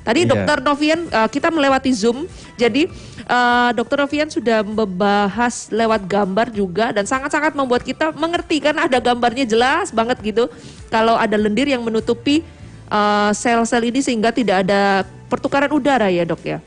[0.00, 0.30] Tadi Iya.
[0.32, 2.24] dokter Novian eh, kita melewati Zoom,
[2.56, 2.88] jadi
[3.20, 8.96] eh, dokter Novian sudah membahas lewat gambar juga dan sangat-sangat membuat kita mengerti karena ada
[8.98, 10.48] gambarnya jelas banget gitu.
[10.88, 12.40] Kalau ada lendir yang menutupi
[12.88, 16.58] eh, sel-sel ini sehingga tidak ada pertukaran udara ya dok ya.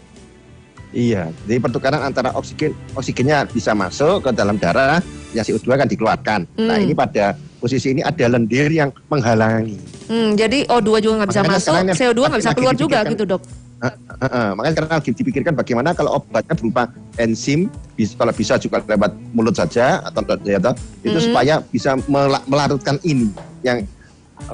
[0.93, 5.01] Iya, jadi pertukaran antara oksigen oksigennya bisa masuk ke dalam darah,
[5.33, 6.39] ya CO2 kan dikeluarkan.
[6.53, 6.85] Nah Hmm.
[6.85, 9.79] ini pada posisi ini ada lendir yang menghalangi.
[10.11, 12.97] Hmm, jadi O2 juga nggak bisa Makanya masuk, sekarang yang CO2 nggak bisa keluar juga
[13.07, 13.41] gitu dok.
[13.83, 19.11] Heeh, makanya sekarang lagi dipikirkan bagaimana kalau obatnya berupa enzim, bis- kalau bisa juga lewat
[19.31, 21.23] mulut saja atau ya, toh, itu Mm-mm.
[21.23, 23.83] supaya bisa mela- melarutkan ini yang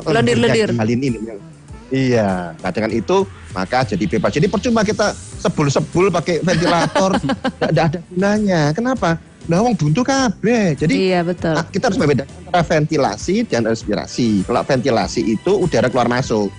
[0.05, 0.73] Lendir-lendir.
[0.73, 1.17] halin ini.
[1.23, 1.41] yang-
[1.89, 4.33] iya, nah dengan itu maka jadi bebas.
[4.33, 7.17] Jadi percuma kita sebul-sebul pakai ventilator,
[7.69, 8.61] tidak ada gunanya.
[8.73, 9.17] Kenapa?
[9.47, 10.75] Nah, wong buntu kabeh.
[10.75, 11.55] Jadi Iya betul.
[11.55, 14.43] Ah, kita harus membedakan antara ventilasi dan respirasi.
[14.43, 16.51] Kalau ventilasi itu udara keluar masuk,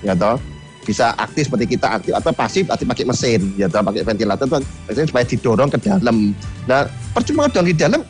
[0.00, 0.40] ya toh
[0.82, 4.58] bisa aktif seperti kita aktif atau pasif aktif pakai mesin, ya toh pakai ventilator tuh
[4.90, 6.34] maksudnya supaya didorong ke dalam.
[6.66, 8.02] Nah percuma dong di dalam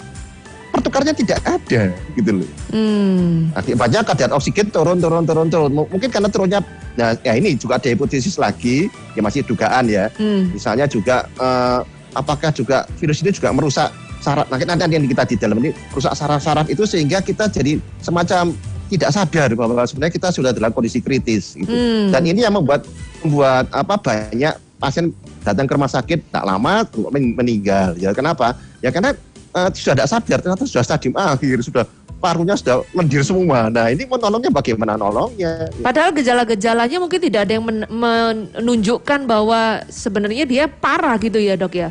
[0.73, 2.49] pertukarnya tidak ada gitu loh.
[2.73, 3.53] Hmm.
[3.53, 5.71] Akibatnya kadar oksigen turun, turun, turun, turun.
[5.77, 6.65] Mungkin karena turunnya,
[6.97, 10.09] nah ya ini juga ada hipotesis lagi, ya masih dugaan ya.
[10.17, 10.49] Hmm.
[10.57, 11.81] Misalnya juga eh,
[12.17, 14.47] apakah juga virus ini juga merusak saraf.
[14.49, 18.55] Nah, nanti yang kita di dalam ini merusak saraf-saraf itu sehingga kita jadi semacam
[18.93, 21.73] tidak sadar bahwa sebenarnya kita sudah dalam kondisi kritis gitu.
[21.73, 22.15] Hmm.
[22.15, 22.87] Dan ini yang membuat
[23.25, 25.11] membuat apa banyak pasien
[25.43, 27.97] datang ke rumah sakit tak lama men- meninggal.
[27.97, 28.55] Ya kenapa?
[28.85, 29.17] Ya karena
[29.57, 31.89] eh, sudah tidak sadar ternyata sudah stadium akhir, sudah
[32.23, 33.67] parunya sudah lendir semua.
[33.67, 35.73] Nah, ini menolongnya bagaimana nolongnya?
[35.83, 41.75] Padahal gejala-gejalanya mungkin tidak ada yang men- menunjukkan bahwa sebenarnya dia parah gitu ya dok
[41.75, 41.91] ya.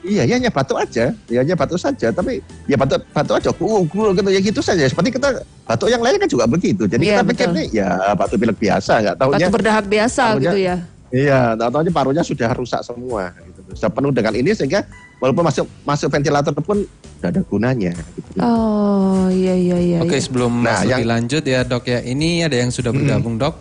[0.00, 2.08] Iya, ya hanya batuk aja, ya hanya batuk saja.
[2.08, 4.80] Tapi ya batuk batuk aja, guru, guru gitu ya gitu saja.
[4.82, 6.88] Seperti kita batuk yang lain kan juga begitu.
[6.88, 7.56] Jadi Iya, kita pikir betul.
[7.60, 9.44] nih ya batuk pilek biasa, nggak tahunya.
[9.44, 10.76] Batu berdahak biasa tahunya- gitu ya.
[11.10, 13.34] Iya, tahunya parunya sudah rusak semua.
[13.36, 13.60] Gitu.
[13.76, 14.86] Sudah penuh dengan ini sehingga
[15.18, 16.80] walaupun masuk masuk ventilator pun
[17.20, 17.92] tidak ada gunanya.
[17.92, 18.30] Gitu.
[18.40, 19.98] Oh iya iya iya.
[20.00, 20.22] Oke, iya.
[20.22, 22.00] sebelum Nah, masuk yang- dilanjut ya dok ya.
[22.00, 23.58] Ini ada yang sudah bergabung dok.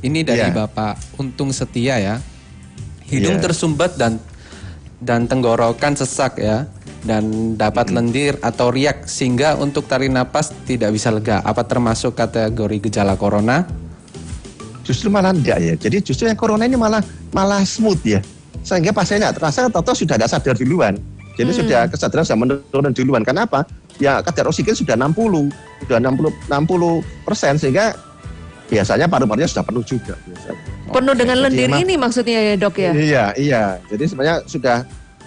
[0.00, 0.54] Ini dari Iya.
[0.54, 2.14] Bapak Untung Setia ya.
[3.04, 3.42] Hidung Iya.
[3.42, 4.20] tersumbat dan
[5.04, 6.64] dan tenggorokan sesak ya.
[7.04, 11.44] Dan dapat lendir atau riak sehingga untuk tarik napas tidak bisa lega.
[11.44, 13.68] Apa termasuk kategori gejala corona?
[14.84, 15.74] Justru malah enggak ya.
[15.76, 18.24] Jadi justru yang corona ini malah malah smooth ya.
[18.64, 20.96] Sehingga pasiennya nggak terasa atau sudah tidak sadar duluan.
[21.36, 21.60] Jadi Hmm.
[21.60, 23.20] sudah kesadaran sudah menurun duluan.
[23.20, 23.68] Kenapa?
[24.00, 25.52] Ya kadar oksigen sudah 60,
[25.84, 27.92] sudah 60 60 persen sehingga
[28.64, 30.16] biasanya paru-parunya sudah penuh juga.
[30.24, 30.60] Biasanya.
[30.88, 32.90] Penuh dengan Jadi lendir emang- ini maksudnya ya dok ya.
[32.96, 33.62] Iya, iya.
[33.92, 34.76] Jadi sebenarnya sudah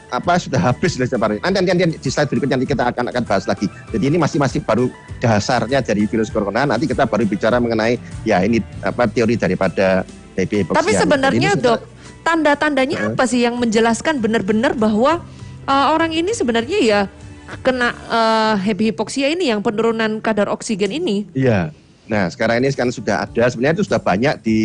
[0.07, 1.35] apa sudah habis dari paru.
[1.43, 3.67] Nanti, nanti, nanti di slide berikutnya nanti kita akan akan bahas lagi.
[3.91, 4.87] Jadi ini masih masih baru
[5.19, 6.63] dasarnya dari virus corona.
[6.63, 11.81] Nanti kita baru bicara mengenai ya ini apa teori daripada TB Tapi sebenarnya dok,
[12.21, 13.13] tanda-tandanya Heeh.
[13.17, 15.25] apa sih yang menjelaskan benar-benar bahwa
[15.67, 17.01] uh, orang ini sebenarnya ya
[17.63, 21.27] kena uh, hypoxia ini yang penurunan kadar oksigen ini.
[21.31, 21.71] Iya.
[22.07, 24.57] Nah sekarang ini kan sudah ada sebenarnya itu sudah banyak di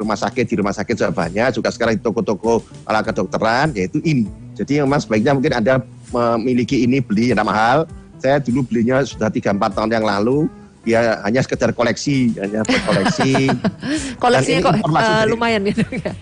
[0.00, 4.28] rumah sakit di rumah sakit sudah banyak juga sekarang di toko-toko alat kedokteran yaitu ini.
[4.60, 5.80] Jadi memang sebaiknya mungkin anda
[6.10, 7.88] memiliki ini beli yang mahal.
[8.20, 10.44] Saya dulu belinya sudah 3-4 tahun yang lalu.
[10.80, 13.48] Ya hanya sekedar koleksi, hanya koleksi.
[14.22, 16.12] Koleksinya ini kok uh, dari- lumayan ya dok ya.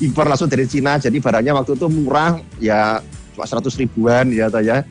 [0.00, 3.02] impor langsung dari Cina jadi barangnya waktu itu murah ya
[3.34, 4.82] cuma 100 ribuan ya atau ya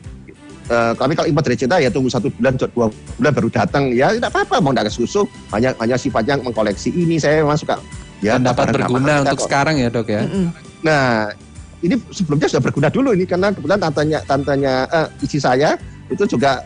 [0.70, 2.86] Eh, kami kalau impor dari Cina ya tunggu satu bulan dua
[3.18, 7.42] bulan baru datang ya tidak apa-apa mau tidak susu hanya hanya sifatnya mengkoleksi ini saya
[7.42, 7.82] memang suka
[8.22, 9.50] ya Dan dapat berguna untuk kok.
[9.50, 10.22] sekarang ya dok ya.
[10.22, 10.46] Mm-mm.
[10.80, 11.34] nah
[11.80, 15.76] ini sebelumnya sudah berguna dulu ini karena kebetulan tantanya tantanya eh, isi saya
[16.08, 16.64] itu juga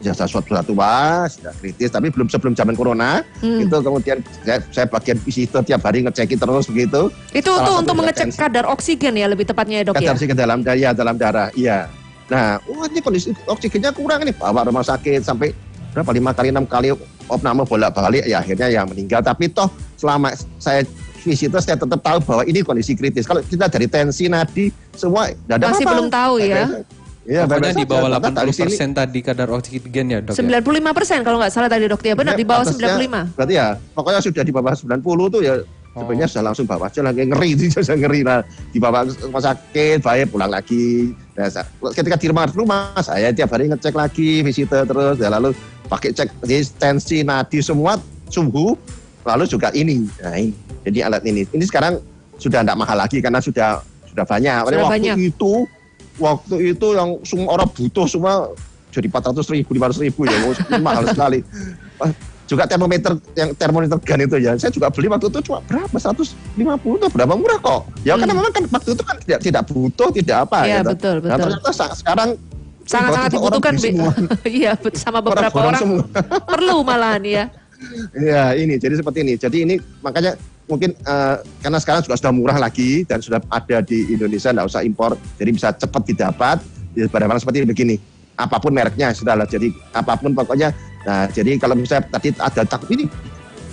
[0.00, 0.96] ya suatu sudah tua
[1.28, 3.60] sudah kritis tapi belum sebelum zaman corona Hmm.
[3.60, 7.80] itu kemudian saya, saya bagian visitor tiap hari ngecekin terus begitu Itu Salah tuh satu
[7.84, 8.40] untuk mengecek referensi.
[8.40, 10.00] kadar oksigen ya lebih tepatnya ya dok ya.
[10.00, 11.84] kadar oksigen dalam daya dalam darah iya
[12.32, 15.52] nah wah ini kondisi oksigennya kurang nih bawa rumah sakit sampai
[15.90, 16.94] berapa lima kali enam kali
[17.26, 20.80] opname bolak balik ya akhirnya yang meninggal tapi toh selama saya
[21.20, 25.56] visitor saya tetap tahu bahwa ini kondisi kritis kalau kita dari tensi nadi semua nggak
[25.56, 25.92] ada Masih apa-apa.
[25.92, 26.64] belum tahu ya.
[27.20, 28.16] Iya, Pokoknya di bawah saja.
[28.16, 30.40] Karena dari sini- 80% tadi kadar oksigen ya dok ya.
[30.40, 33.36] 95 persen kalau nggak salah tadi dok ya benar di bawah Atasnya 95.
[33.36, 35.54] Berarti ya, pokoknya sudah di bawah 90 tuh ya
[35.90, 38.40] sebenarnya sudah langsung bawa aja lagi ngeri itu sudah ngeri nah
[38.70, 41.50] dibawa ke rumah sakit baik pulang lagi nah,
[41.90, 45.50] ketika di rumah rumah saya tiap hari ngecek lagi visitor terus ya lalu
[45.90, 46.30] pakai cek
[46.78, 47.98] tensi nadi semua
[48.30, 48.78] suhu
[49.22, 52.00] lalu juga ini nah ini jadi alat ini ini sekarang
[52.34, 54.64] sudah tidak mahal lagi karena sudah sudah banyak.
[54.64, 55.16] Sudah waktu banyak.
[55.28, 55.52] itu
[56.16, 58.50] waktu itu yang semua orang butuh semua
[58.90, 61.46] jadi 400 ribu, 500 ribu ya, oh, mahal sekali.
[61.96, 62.10] Ah,
[62.44, 66.34] Juga termometer yang termometer gun itu ya, saya juga beli waktu itu cuma berapa 150
[66.98, 67.86] tuh berapa murah kok.
[68.02, 70.66] Ya karena memang kan waktu itu kan tidak tidak butuh, tidak apa Hmm.
[70.66, 70.90] Iya, gitu.
[70.90, 71.38] betul, Nah, betul.
[71.46, 72.28] ternyata sa- sekarang
[72.82, 73.74] itu orang dibutuhkan.
[74.58, 76.02] Iya, sama beberapa borong orang semua.
[76.42, 77.44] perlu malahan ya.
[78.12, 79.34] Ya ini jadi seperti ini.
[79.40, 79.74] Jadi ini
[80.04, 80.36] makanya
[80.68, 84.84] mungkin eh, karena sekarang juga sudah murah lagi dan sudah ada di Indonesia, nggak usah
[84.84, 86.58] impor, jadi bisa cepat didapat.
[86.90, 87.96] Ya, barang-barang seperti begini,
[88.34, 89.46] apa pun mereknya sudah lah.
[89.46, 90.74] Jadi apa pun pokoknya.
[91.06, 93.08] Nah jadi kalau misalnya tadi ada takut ini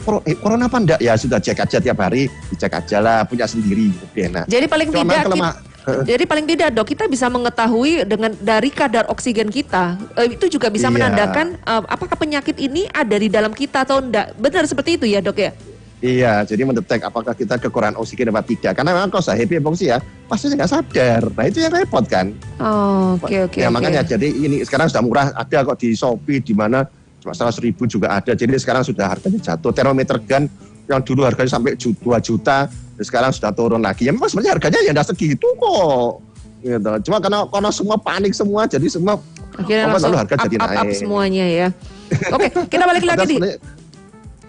[0.07, 3.43] kor- eh, corona apa enggak ya sudah cek aja tiap hari, dicek aja lah punya
[3.43, 4.45] sendiri lebih enak.
[4.47, 5.66] Jadi paling Cuma tidak kita-
[6.03, 10.67] jadi paling tidak dok kita bisa mengetahui dengan dari kadar oksigen kita Eh, itu juga
[10.67, 10.93] bisa Iya.
[10.93, 14.35] menandakan eh, apakah penyakit ini ada di dalam kita atau enggak.
[14.35, 15.51] Benar seperti itu ya dok ya?
[15.97, 18.77] Iya, jadi mendetek apakah kita kekurangan oksigen apa tidak.
[18.77, 21.25] Karena memang kalau saya happy hypoxia, pasti nggak sadar.
[21.27, 22.37] Nah itu yang repot kan.
[22.57, 23.57] Oh, Oke oke.
[23.57, 23.73] ya oke.
[23.73, 26.85] makanya jadi ini sekarang sudah murah ada kok di Shopee di mana
[27.17, 30.45] cuma seratus ribu juga ada jadi sekarang sudah harganya jatuh termometer gun
[30.85, 31.89] yang dulu harganya sampai 2
[32.21, 32.69] juta
[33.01, 36.21] sekarang sudah turun lagi ya memang sebenarnya harganya ya nggak segitu kok
[36.65, 36.91] gitu.
[37.09, 39.21] cuma karena karena semua panik semua jadi semua
[39.57, 40.97] Akhirnya apa, lalu harga up, jadi up, up naik.
[41.01, 41.67] semuanya ya.
[42.29, 43.37] Oke, kita balik lagi di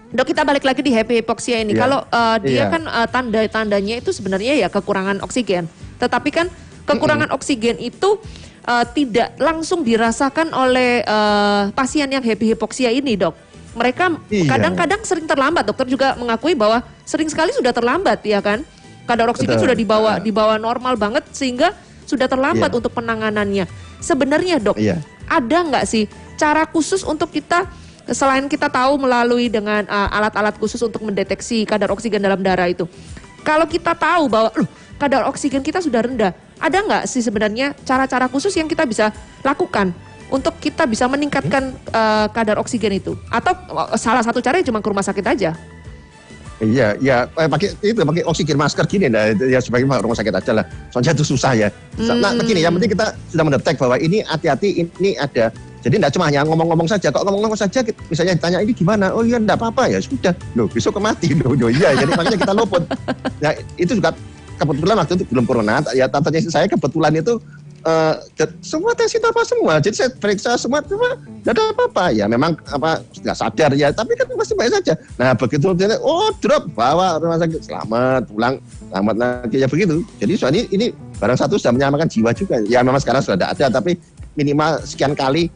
[0.09, 1.77] Dok kita balik lagi di happy hypoxia ini.
[1.77, 1.81] Iya.
[1.85, 2.73] Kalau uh, dia Iya.
[2.73, 5.69] kan uh, tanda-tandanya itu sebenarnya ya kekurangan oksigen.
[6.01, 6.47] Tetapi kan
[6.89, 8.17] kekurangan oksigen itu
[8.65, 13.37] uh, tidak langsung dirasakan oleh uh, pasien yang happy hypoxia ini, Dok.
[13.79, 14.51] Mereka Iya.
[14.51, 15.63] kadang-kadang sering terlambat.
[15.65, 18.67] Dokter juga mengakui bahwa sering sekali sudah terlambat, ya kan?
[19.07, 19.71] Kadar oksigen Betul.
[19.71, 20.21] sudah dibawa Ah.
[20.21, 21.73] dibawa normal banget sehingga
[22.05, 22.79] sudah terlambat Iya.
[22.83, 23.65] untuk penanganannya.
[24.03, 24.99] Sebenarnya, Dok, Iya.
[25.31, 27.71] ada nggak sih cara khusus untuk kita
[28.09, 32.89] selain kita tahu melalui dengan uh, alat-alat khusus untuk mendeteksi kadar oksigen dalam darah itu.
[33.45, 38.25] Kalau kita tahu bahwa "Loh, kadar oksigen kita sudah rendah, ada nggak sih sebenarnya cara-cara
[38.27, 39.13] khusus yang kita bisa
[39.45, 39.93] lakukan
[40.29, 43.17] untuk kita bisa meningkatkan uh, kadar oksigen itu?
[43.33, 45.53] Atau uh, salah satu caranya cuma ke rumah sakit aja?
[46.59, 50.51] Iya, iya, eh, pakai itu pakai oksigen masker gini, nah, ya sebagai rumah sakit aja
[50.59, 50.67] lah.
[50.91, 51.69] Soalnya itu susah ya.
[52.03, 52.43] Nah, Hmm.
[52.43, 55.55] begini, yang penting kita sudah mendetek bahwa ini hati-hati, ini ada.
[55.87, 57.15] Jadi tidak cuma hanya ngomong-ngomong saja.
[57.15, 57.79] Kok ngomong-ngomong saja,
[58.11, 59.15] misalnya ditanya ini gimana?
[59.15, 60.35] Oh iya, enggak apa-apa ya sudah.
[60.59, 61.31] Loh, besok kemati.
[61.39, 61.95] Loh, loh iya.
[61.95, 62.83] Jadi makanya kita luput.
[63.39, 64.11] Nah, itu juga
[64.59, 65.79] kebetulan waktu itu belum corona.
[65.95, 67.39] Ya, tantanya saya kebetulan itu
[68.35, 69.79] dan semua tes itu apa semua.
[69.79, 72.05] Jadi saya periksa semua, cuma tidak ada apa-apa.
[72.13, 74.95] Ya memang apa nggak sadar ya, tapi kan masih baik saja.
[75.17, 78.61] Nah begitu dia, oh drop bawa rumah sakit, selamat pulang,
[78.91, 80.05] selamat lagi ya begitu.
[80.21, 80.87] Jadi soal ini, ini
[81.23, 82.61] barang satu sudah menyelamatkan jiwa juga.
[82.67, 83.97] Ya memang sekarang sudah tidak ada, tapi
[84.37, 85.51] minimal sekian kali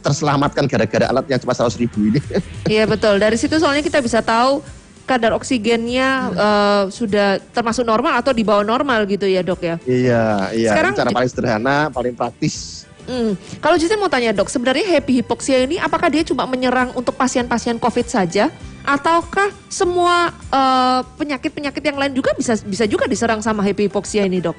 [0.00, 2.20] terselamatkan gara-gara alat yang cuma 100 ribu ini.
[2.64, 3.20] Iya betul.
[3.20, 4.64] Dari situ soalnya kita bisa tahu
[5.10, 9.76] kadar oksigennya uh, sudah termasuk normal atau di bawah normal gitu ya dok ya.
[9.82, 10.70] iya, iya.
[10.70, 12.86] Sekarang- Ini cara paling sederhana, paling praktis.
[13.10, 13.34] Hmm.
[13.58, 17.74] Kalau Justin mau tanya dok, sebenarnya happy hypoxia ini apakah dia cuma menyerang untuk pasien-pasien
[17.82, 18.54] COVID saja,
[18.86, 24.38] ataukah semua eh, penyakit-penyakit yang lain juga bisa bisa juga diserang sama happy hypoxia ini
[24.38, 24.54] dok?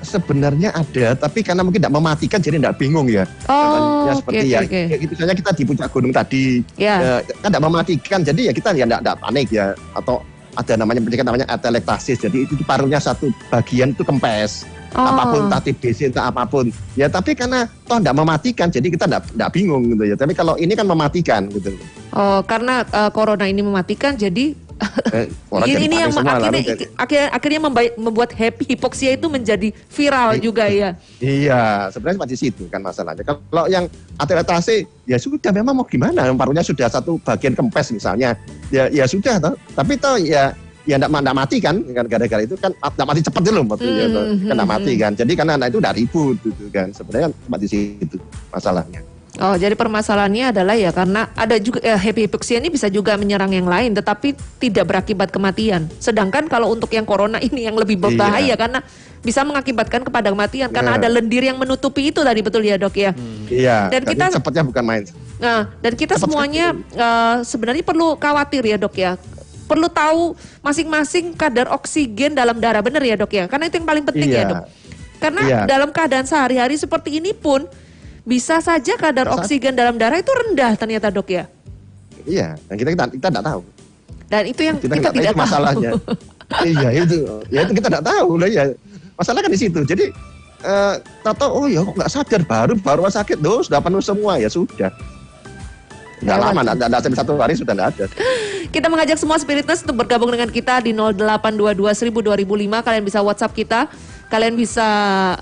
[0.00, 3.28] Sebenarnya ada, tapi karena mungkin tidak mematikan jadi tidak bingung ya.
[3.52, 4.80] Oh, ya seperti oke, ya, oke.
[4.88, 5.12] ya, gitu.
[5.12, 6.44] misalnya kita di puncak gunung tadi,
[6.80, 7.20] Ya.
[7.20, 10.24] eh, kan tidak mematikan, jadi ya kita ya tidak panik ya, atau
[10.56, 15.06] ada namanya penyakit namanya atelektasis, jadi itu parunya satu bagian itu kempes, Oh.
[15.06, 16.66] apa pun entah TBC entah apa pun,
[16.98, 20.18] ya tapi karena toh tidak mematikan, jadi kita tidak bingung gitu ya.
[20.18, 21.76] Tapi kalau ini kan mematikan gitu.
[22.10, 24.56] Oh, karena eh, corona ini mematikan, jadi
[25.10, 29.12] Eh, orang ini, ini yang semua, lalu akhirnya, jadi- akhirnya akhirnya membai- membuat happy hypoxia
[29.12, 30.94] itu menjadi viral juga ya.
[31.18, 33.20] Iya, sebenarnya cuma di situ kan masalahnya.
[33.20, 33.84] Kalau yang
[34.16, 38.38] ateletase ya sudah memang mau gimana, parunya sudah satu bagian kempes misalnya,
[38.70, 39.54] ya ya sudah toh.
[39.74, 40.54] Tapi toh ya
[40.88, 44.14] ya enggak, enggak mati kan kan gara-gara itu kan enggak mati cepat dulu maksudnya Hmm,
[44.14, 44.24] toh.
[44.24, 45.12] kan enggak hmm, mati kan.
[45.12, 46.88] Jadi karena anak itu udah ribut gitu kan.
[46.94, 48.16] Sebenarnya cuma di situ
[48.48, 49.00] masalahnya.
[49.40, 53.48] Oh, jadi permasalahannya adalah ya karena ada juga eh, happy hypoxia ini bisa juga menyerang
[53.48, 55.88] yang lain tetapi tidak berakibat kematian.
[55.96, 58.56] Sedangkan kalau untuk yang corona ini yang lebih berbahaya Iya.
[58.56, 58.84] karena
[59.20, 61.00] bisa mengakibatkan kepada kematian karena Nah.
[61.00, 63.12] ada lendir yang menutupi itu tadi betul ya, Dok ya.
[63.48, 63.88] Iya.
[63.88, 65.02] Dan kita- cepatnya bukan main.
[65.36, 69.16] Nah, dan kita Cepat semuanya eh, sebenarnya perlu khawatir ya, Dok ya.
[69.64, 73.44] Perlu tahu masing-masing kadar oksigen dalam darah, benar ya, Dok ya?
[73.46, 74.50] Karena itu yang paling penting ya, Iya.
[74.52, 74.62] Dok.
[75.16, 75.60] Karena Iya.
[75.64, 77.64] dalam keadaan sehari-hari seperti ini pun
[78.30, 79.42] bisa saja kadar Bisa.
[79.42, 81.50] oksigen dalam darah itu rendah ternyata, Dok ya.
[82.22, 83.60] Iya, dan kita kita kita enggak tahu.
[84.30, 85.90] Dan itu yang kita, kita, tahu tidak itu masalahnya.
[86.70, 87.18] iya itu,
[87.50, 88.64] ya itu kita tidak tahu lah ya.
[89.18, 89.80] Masalah kan di situ.
[89.82, 90.04] Jadi
[90.60, 90.94] eh
[91.26, 94.94] tahu oh ya kok nggak sadar baru baru sakit tuh sudah penuh semua ya sudah.
[96.20, 98.04] Nggak Lewat lama, nggak sampai satu hari sudah nggak ada.
[98.68, 102.86] Kita mengajak semua spiritness untuk bergabung dengan kita di 0822 1000 2005.
[102.86, 103.88] Kalian bisa WhatsApp kita.
[104.30, 104.86] Kalian bisa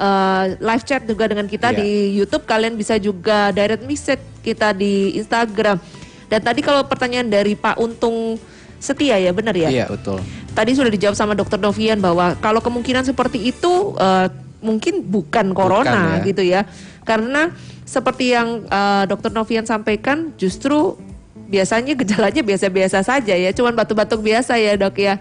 [0.01, 1.78] uh, live chat juga dengan kita Iya.
[1.84, 2.49] di YouTube.
[2.49, 5.76] Kalian bisa juga direct message kita di Instagram.
[6.32, 8.41] Dan tadi kalau pertanyaan dari Pak Untung
[8.78, 9.68] Setia ya, benar ya?
[9.68, 10.22] Iya, betul.
[10.55, 14.30] Tadi sudah dijawab sama Dokter Novian bahwa kalau kemungkinan seperti itu eh,
[14.62, 16.24] mungkin bukan corona ya.
[16.24, 16.62] gitu ya.
[17.03, 17.51] Karena
[17.82, 20.95] seperti yang eh, Dokter Novian sampaikan justru
[21.51, 25.18] biasanya gejalanya biasa-biasa saja ya, cuman batuk-batuk biasa ya, Dok ya.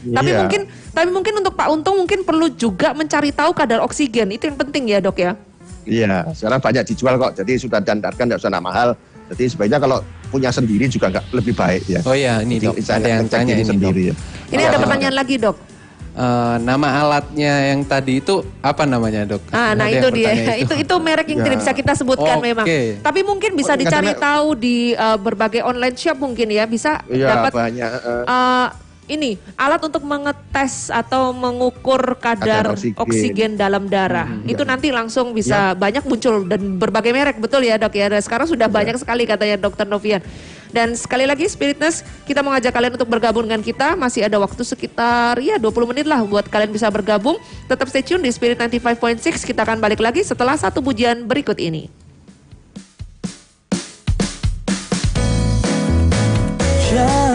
[0.00, 0.38] Tapi Iya.
[0.38, 4.30] mungkin tapi mungkin untuk Pak Untung mungkin perlu juga mencari tahu kadar oksigen.
[4.30, 5.32] Itu yang penting ya, Dok ya.
[5.82, 7.32] Iya, sekarang banyak dijual kok.
[7.34, 8.92] Jadi sudah dandarkan nggak usah mahal.
[9.28, 12.00] Jadi sebaiknya kalau punya sendiri juga nggak lebih baik ya.
[12.02, 14.10] Oh iya, ini dok, Jadi ada yang tanya ini sendiri dok.
[14.10, 14.14] ya.
[14.48, 14.68] Ini Iya.
[14.68, 15.56] ada pertanyaan lagi, Dok.
[16.10, 19.38] Eh, nama alatnya yang tadi itu apa namanya dok?
[19.48, 20.34] Ah, nah Ada itu dia.
[20.34, 21.62] bertanya Itu itu merek yang tidak Ya.
[21.62, 22.44] bisa kita sebutkan Oke.
[22.44, 22.66] memang.
[22.98, 27.06] Tapi mungkin bisa Oh, dicari karena- tahu di uh, berbagai online shop mungkin ya, bisa
[27.06, 27.86] Iya, dapat banyak.
[27.86, 28.66] eh, uh,
[29.08, 33.00] ini alat untuk mengetes atau mengukur kadar, Kadar oksigen.
[33.00, 33.52] oksigen.
[33.58, 34.28] dalam darah.
[34.44, 38.12] Itu nanti langsung bisa banyak muncul dan berbagai merek betul ya, Dok ya.
[38.12, 40.20] Dan sekarang sudah banyak sekali katanya Dokter Novian.
[40.68, 43.96] Dan sekali lagi Spiritness, kita mengajak kalian untuk bergabung dengan kita.
[43.96, 47.40] Masih ada waktu sekitar ya 20 menit lah buat kalian bisa bergabung.
[47.66, 49.48] Tetap stay tune di Spirit 95.6.
[49.48, 51.88] Kita akan balik lagi setelah satu pujian berikut ini.
[56.98, 57.27] Aku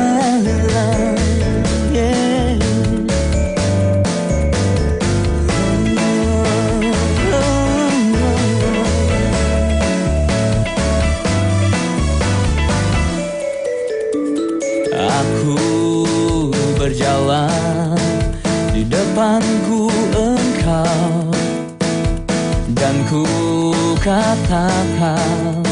[24.14, 25.66] katakan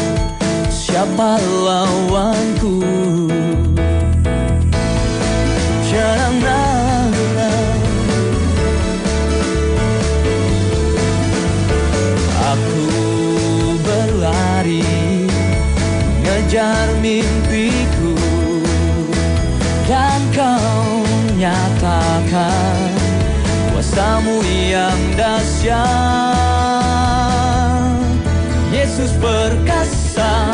[0.74, 2.82] siapa lawanku?
[5.86, 7.14] Janganlah
[12.52, 12.84] Aku
[13.86, 14.82] berlari
[16.26, 18.18] mengejar mimpiku
[19.86, 21.06] dan kau
[21.38, 22.90] nyatakan
[23.70, 26.31] kuasamu yang dahsyat
[30.14, 30.51] perkasa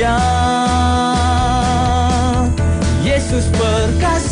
[0.00, 0.40] dahsyat
[3.04, 4.29] Yesus perkasa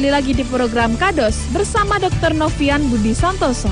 [0.00, 2.32] kembali lagi di program Kados bersama Dr.
[2.32, 3.68] Novian Budi Santoso.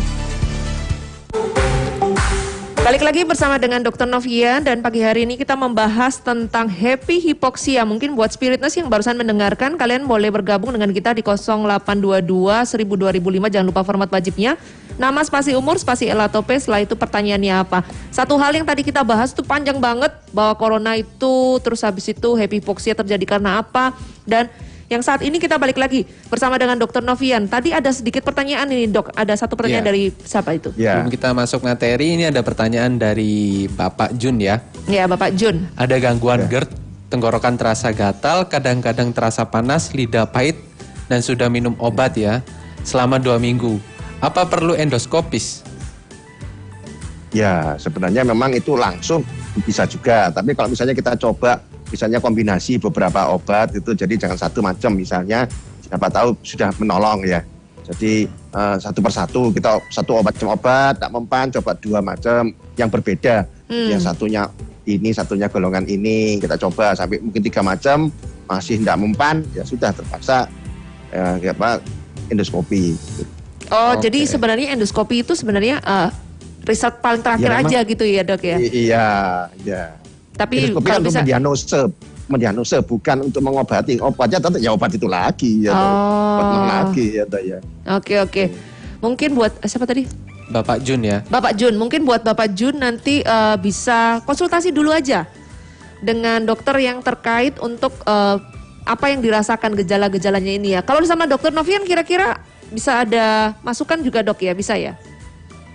[2.84, 4.04] Balik lagi bersama dengan Dr.
[4.04, 7.80] Novian dan pagi hari ini kita membahas tentang happy hipoksia.
[7.88, 13.48] Mungkin buat spiritness yang barusan mendengarkan, kalian boleh bergabung dengan kita di 0822 1000 2005.
[13.48, 14.60] Jangan lupa format wajibnya.
[15.00, 17.88] Nama spasi umur, spasi elatope, setelah itu pertanyaannya apa.
[18.12, 22.36] Satu hal yang tadi kita bahas itu panjang banget bahwa corona itu terus habis itu
[22.36, 23.96] happy hipoksia terjadi karena apa
[24.28, 24.52] dan
[24.88, 27.04] yang saat ini kita balik lagi bersama dengan Dr.
[27.04, 27.44] Novian.
[27.44, 29.90] Tadi ada sedikit pertanyaan ini dok, ada satu pertanyaan Iya.
[29.92, 30.72] dari siapa itu?
[30.80, 30.96] Ya.
[30.96, 34.64] Sebelum kita masuk materi, ini ada pertanyaan dari Bapak Jun ya.
[34.88, 35.68] Ya Bapak Jun.
[35.76, 36.72] Ada gangguan GERD,
[37.12, 40.56] tenggorokan terasa gatal, kadang-kadang terasa panas, lidah pahit,
[41.12, 42.40] dan sudah minum obat ya
[42.80, 43.76] selama dua minggu.
[44.24, 45.68] Apa perlu endoskopis?
[47.28, 49.20] Ya, sebenarnya memang itu langsung
[49.68, 50.32] bisa juga.
[50.32, 54.94] Tapi kalau misalnya kita coba, misalnya kombinasi beberapa obat itu, jadi jangan satu macam.
[54.94, 55.48] Misalnya,
[55.84, 57.40] siapa tahu sudah menolong ya.
[57.88, 62.92] Jadi eh, satu persatu kita satu obat macam obat, tak mempan, coba dua macam yang
[62.92, 63.48] berbeda.
[63.68, 63.88] Hmm.
[63.96, 64.48] Yang satunya
[64.88, 68.12] ini, satunya golongan ini kita coba sampai mungkin tiga macam
[68.48, 70.48] masih tidak mempan, ya sudah terpaksa
[71.12, 71.80] eh, apa
[72.28, 72.96] endoskopi.
[73.68, 74.08] Oh, Oke.
[74.08, 76.08] jadi sebenarnya endoskopi itu sebenarnya eh,
[76.64, 78.56] riset paling terakhir Ya, memang- aja gitu ya dok ya.
[78.60, 79.08] Iya,
[79.64, 79.82] iya.
[80.38, 81.80] Tapi Endoskopi kalau kan untuk bisa, mendiagnose,
[82.30, 83.98] mendiagnose bukan untuk mengobati.
[83.98, 85.74] Obatnya tetap ya obat itu lagi ya.
[85.74, 85.90] toh.
[86.38, 86.62] Obat Oh.
[86.70, 87.58] lagi ya, toh, ya.
[87.98, 88.44] oke oke.
[89.02, 90.06] Mungkin buat eh, siapa tadi?
[90.48, 91.26] Bapak Jun ya.
[91.26, 91.74] Bapak Jun.
[91.74, 95.26] Mungkin buat Bapak Jun nanti eh, bisa konsultasi dulu aja
[95.98, 98.36] dengan dokter yang terkait untuk eh,
[98.88, 100.80] apa yang dirasakan gejala-gejalanya ini ya.
[100.86, 104.94] Kalau sama dokter Novian kira-kira bisa ada masukan juga dok ya, bisa ya?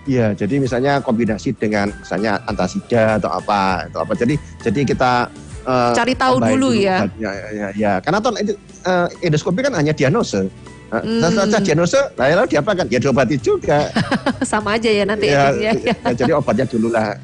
[0.04, 4.14] Iya, jadi misalnya kombinasi dengan misalnya antasida atau apa atau apa.
[4.20, 5.32] Jadi jadi kita
[5.64, 7.08] eh, Cari tahu tambahin dulu ya.
[7.16, 7.94] ya, ya, ya.
[8.04, 10.44] Karena toh itu, eh, endoskopi kan hanya diagnose.
[10.94, 11.26] Nah, Hmm.
[11.26, 12.86] Saja diagnose, nah, lalu diapakan?
[12.86, 13.90] Ya diobati juga.
[14.46, 15.74] sama aja ya nanti ya, ya.
[15.74, 17.18] ya, jadi obatnya dulu lah.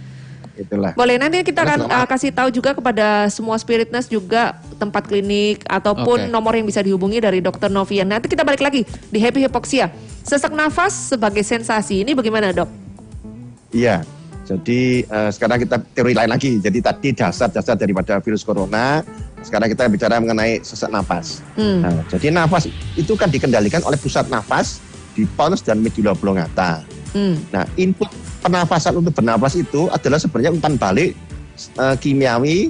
[0.59, 0.91] Itulah.
[0.91, 6.27] Boleh nanti kita akan uh, kasih tahu juga kepada semua spiritness juga tempat klinik ataupun
[6.27, 6.31] Oke.
[6.33, 8.11] nomor yang bisa dihubungi dari dokter Novian.
[8.11, 9.87] Nanti kita balik lagi di happy hypoxia.
[10.29, 12.69] Sesak nafas sebagai sensasi ini bagaimana dok?
[13.73, 14.05] Iya.
[14.45, 16.61] Jadi eh, sekarang kita teori lain lagi.
[16.61, 19.01] Jadi tadi dasar-dasar daripada virus corona.
[19.41, 21.41] Sekarang kita bicara mengenai sesak napas.
[21.57, 21.81] Hmm.
[21.81, 24.77] Nah, jadi nafas itu kan dikendalikan oleh pusat nafas
[25.17, 26.85] di pons dan medulla oblongata.
[27.17, 27.41] Hmm.
[27.49, 28.13] Nah, input
[28.45, 31.17] pernafasan untuk bernapas itu adalah sebenarnya umpan balik
[31.73, 32.69] eh, kimiawi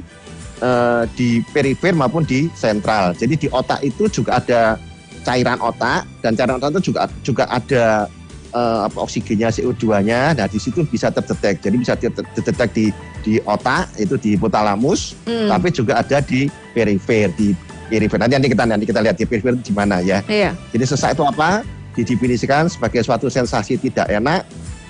[0.63, 3.11] eh, di perifer maupun di sentral.
[3.19, 4.79] Jadi di otak itu juga ada
[5.21, 8.07] cairan otak dan cairan otak itu juga juga ada
[8.49, 10.33] eh, apa oksigennya CO2-nya.
[10.33, 11.61] Nah, di situ bisa terdetek.
[11.61, 12.85] Jadi bisa ter- terdetek di
[13.21, 15.51] di otak itu di hipotalamus, Hmm.
[15.51, 17.53] tapi juga ada di perifer di
[17.91, 18.17] perifer.
[18.17, 20.23] Nanti, nanti kita nanti kita lihat di perifer di mana ya.
[20.25, 20.55] Iya.
[20.73, 21.61] Jadi sesak itu apa?
[21.93, 24.45] Didefinisikan sebagai suatu sensasi tidak enak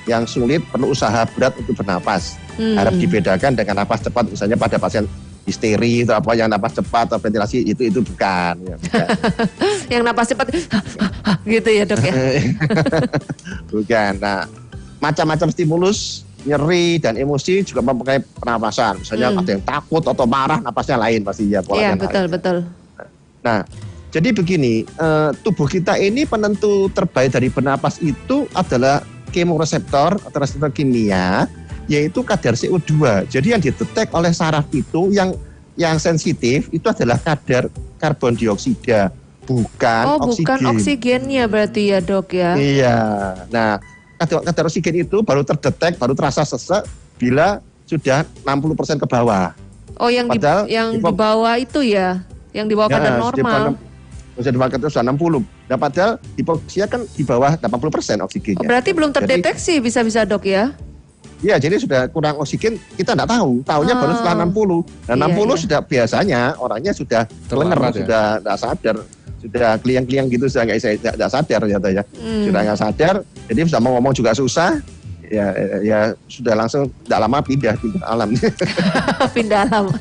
[0.05, 2.37] yang sulit perlu usaha berat untuk bernapas.
[2.55, 2.75] Hmm.
[2.77, 5.03] Harap dibedakan dengan napas cepat misalnya pada pasien
[5.49, 8.53] histeri atau apa yang napas cepat atau ventilasi itu itu bukan.
[8.61, 9.07] Ya, bukan.
[9.97, 10.45] Yang napas cepat
[11.57, 12.13] gitu ya dok ya.
[13.73, 14.11] bukan.
[14.21, 14.45] Nah,
[14.99, 19.03] macam-macam stimulus nyeri dan emosi juga mempengaruhi pernapasan.
[19.03, 19.39] Misalnya Hmm.
[19.43, 21.99] ada yang takut atau marah, napasnya lain pasti ya Iya polanya lain.
[21.99, 22.57] betul betul.
[23.39, 23.59] Nah,
[24.09, 30.71] jadi begini, eh, tubuh kita ini penentu terbaik dari bernapas itu adalah kemoreseptor atau reseptor
[30.71, 31.45] kimia,
[31.89, 32.93] yaitu kadar CO2.
[33.27, 35.33] Jadi yang didetek oleh saraf itu yang
[35.73, 37.67] yang sensitif itu adalah kadar
[37.97, 39.09] karbon dioksida,
[39.43, 40.71] bukan Oh bukan oksigen.
[40.71, 42.53] oksigennya berarti ya dok ya.
[42.53, 42.97] Iya.
[43.49, 43.81] Nah,
[44.21, 46.85] kadar, kadar oksigen itu baru terdetek, baru terasa sesak
[47.17, 47.59] bila
[47.89, 49.51] sudah 60% ke bawah.
[49.99, 52.21] Oh yang di, Padahal yang di bawah itu ya,
[52.53, 53.63] yang di bawah kadar Ya, normal.
[54.39, 55.43] Bisa dipakai itu sudah 60.
[55.67, 58.63] Nah, padahal hipoksia kan di bawah 80% Oh, oksigennya.
[58.63, 60.71] berarti belum terdeteksi bisa-bisa dok ya?
[61.39, 63.63] Iya, jadi sudah kurang oksigen kita tidak tahu.
[63.63, 64.43] Tahunya baru setelah Ah.
[64.43, 64.83] 60.
[65.07, 65.61] Nah, Iya, 60 iya.
[65.63, 67.91] sudah biasanya orangnya sudah kelenger, ya?
[67.95, 68.95] sudah tidak sadar,
[69.39, 70.77] sudah kliang-kliang gitu sudah nggak
[71.15, 72.03] nggak sadar ya, toh ya.
[72.13, 72.43] Hmm.
[72.43, 73.15] Sudah nggak sadar,
[73.47, 74.83] jadi sudah mau ngomong juga susah.
[75.29, 78.29] Ya, ya sudah langsung tidak lama pindah pindah alam.
[79.35, 79.85] Pindah alam.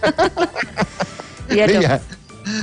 [1.49, 1.80] Iya dok.
[1.80, 1.97] ya.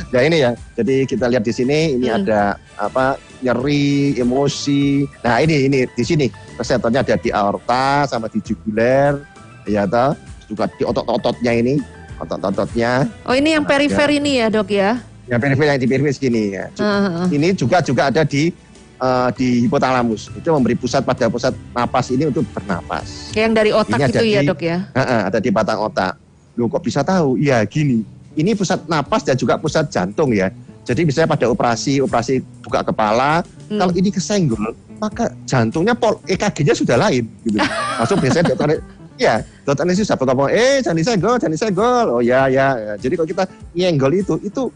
[0.09, 0.51] Ya ini ya.
[0.73, 2.19] Jadi kita lihat di sini ini Hmm.
[2.19, 2.41] ada
[2.75, 3.05] apa
[3.39, 5.05] nyeri, emosi.
[5.21, 6.25] Nah ini ini di sini
[6.55, 9.21] reseptornya ada di aorta sama di juguler,
[9.65, 10.15] ya toh.
[10.45, 11.81] Juga di otot-ototnya ini,
[12.19, 13.09] otot-ototnya.
[13.23, 15.01] Oh ini yang perifer ini ya dok ya?
[15.25, 16.65] Yang perifer yang di perifer sini ya.
[16.71, 17.27] Ju- Ah, ah.
[17.27, 18.53] Ini juga juga ada di
[18.95, 20.31] eh, di hipotalamus.
[20.31, 23.35] Itu memberi pusat pada pusat napas ini untuk bernapas.
[23.35, 24.77] Yang dari otak Ini itu ya di- dok ya?
[24.95, 26.15] Heeh, ada di batang otak.
[26.55, 27.35] Loh kok bisa tahu?
[27.35, 30.51] Ya gini, ini pusat napas dan juga pusat jantung ya.
[30.85, 33.81] Jadi misalnya pada operasi operasi buka kepala, Hmm.
[33.81, 37.57] kalau ini kesenggol, maka jantungnya pol EKG-nya sudah lain gitu.
[37.97, 38.77] Langsung biasanya dokter
[39.17, 42.93] ya, dokter anestesi sudah ngomong, "Eh, jangan disenggol, jangan disenggol." Oh ya, ya, ya.
[43.01, 44.69] Jadi kalau kita nyenggol itu, itu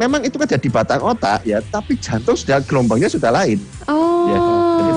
[0.00, 3.60] memang itu kan jadi batang otak ya, tapi jantung sudah gelombangnya sudah lain.
[3.84, 4.38] Oh, Ya,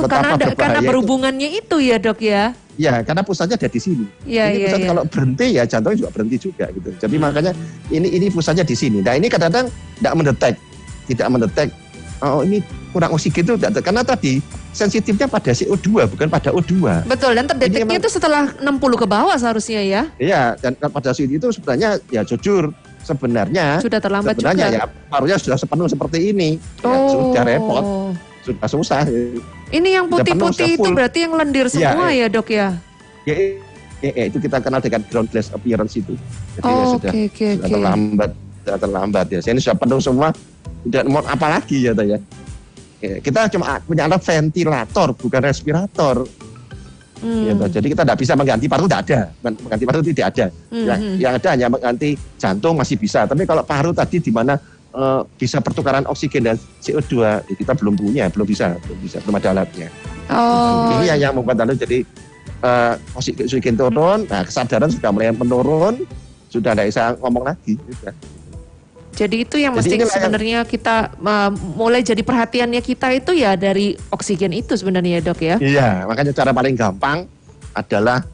[0.03, 0.89] karena ada, karena berbahaya itu.
[0.89, 2.43] berhubungannya itu ya dok ya.
[2.75, 4.05] Ya, karena pusatnya ada di sini.
[4.27, 4.87] Iya ini iya pusat iya.
[4.91, 6.89] kalau berhenti ya jantungnya juga berhenti juga gitu.
[6.99, 7.51] Jadi makanya
[7.87, 8.99] ini ini pusatnya di sini.
[8.99, 10.55] Nah ini kadang-kadang tidak mendetek,
[11.07, 11.69] tidak mendetek.
[12.19, 12.59] Oh ini
[12.91, 14.43] kurang oksigen itu tidak karena tadi
[14.75, 17.07] sensitifnya pada CO2 bukan pada O2.
[17.07, 20.01] Betul dan terdeteknya itu setelah 60 ke bawah seharusnya ya.
[20.19, 22.75] Iya dan pada saat itu sebenarnya ya jujur
[23.05, 24.77] sebenarnya Sudah terlambat sebenarnya juga.
[24.81, 26.59] ya parunya sudah sepenuh seperti ini.
[26.83, 27.31] Ya, oh.
[27.31, 27.83] sudah repot,
[28.43, 29.01] sudah susah.
[29.73, 32.67] Ini yang putih-putih itu berarti yang lendir Iya, semua ya dok ya.
[33.25, 33.35] Ya,
[34.01, 36.13] ya, ya, itu kita kenal dengan ground glass appearance itu.
[36.57, 37.73] Jadi ya Oh, sudah Oke oke sudah oke.
[37.73, 39.39] terlambat sudah terlambat ya.
[39.41, 40.29] Ini sudah penuh semua.
[40.85, 42.17] Udah mau apa lagi ya ya?
[43.01, 46.29] Ya, Kita cuma punya alat ventilator bukan respirator.
[47.25, 47.47] Hmm.
[47.49, 47.53] Ya.
[47.81, 49.19] Jadi kita tidak bisa mengganti paru tidak ada.
[49.41, 50.45] Men- Mengganti paru tidak ada.
[50.69, 51.15] Hmm, Yang, hmm.
[51.17, 53.25] yang ada hanya mengganti jantung masih bisa.
[53.25, 54.59] Tapi kalau paru tadi di mana
[54.95, 59.35] eh, bisa pertukaran oksigen dan CO2 ya kita belum punya, belum bisa, belum bisa, belum
[59.37, 59.91] ada alatnya.
[60.31, 60.95] Oh.
[60.97, 62.01] Ini yang, yang membuat anu jadi
[63.13, 66.01] oksi- oksigen turun, nah kesadaran sudah mulai menurun,
[66.49, 67.77] sudah tidak bisa ngomong lagi.
[67.77, 68.15] Sudah.
[69.15, 73.31] Jadi itu yang Jadi mesti inilah yang- sebenarnya kita uh, mulai jadi perhatiannya kita itu
[73.31, 75.55] ya dari oksigen itu sebenarnya ya dok ya.
[75.61, 77.23] Iya, makanya cara paling gampang
[77.71, 78.27] adalah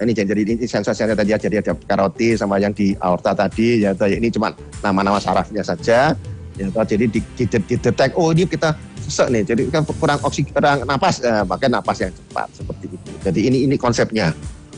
[0.00, 3.92] ini jadi ini sensasinya tadi ya, jadi ada karoti sama yang di aorta tadi ya
[4.08, 6.16] ini cuma nama-nama sarafnya saja
[6.56, 8.72] ya toh, jadi di, di, didetek oh ini kita
[9.10, 9.42] sesek nih.
[9.42, 13.10] Jadi kan kurang oksigen kurang napas eh, makanya napas yang cepat seperti itu.
[13.26, 14.30] Jadi ini ini konsepnya.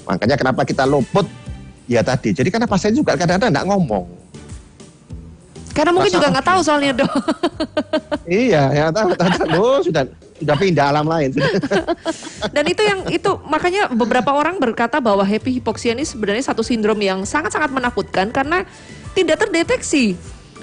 [0.09, 1.29] Makanya kenapa kita luput?
[1.91, 2.33] Ya tadi.
[2.33, 4.07] Jadi karena pasien juga kadang-kadang nggak ngomong.
[5.77, 7.13] Karena mungkin Masa juga nggak tahu soalnya dok.
[8.29, 9.49] iya ya tahu tahu tahu.
[9.61, 10.05] Oh, sudah
[10.43, 11.31] sudah pindah alam lain
[12.55, 16.99] Dan itu yang itu makanya beberapa orang berkata bahwa happy hypoxia ini sebenarnya satu sindrom
[16.99, 18.67] yang sangat-sangat menakutkan karena
[19.15, 20.19] tidak terdeteksi.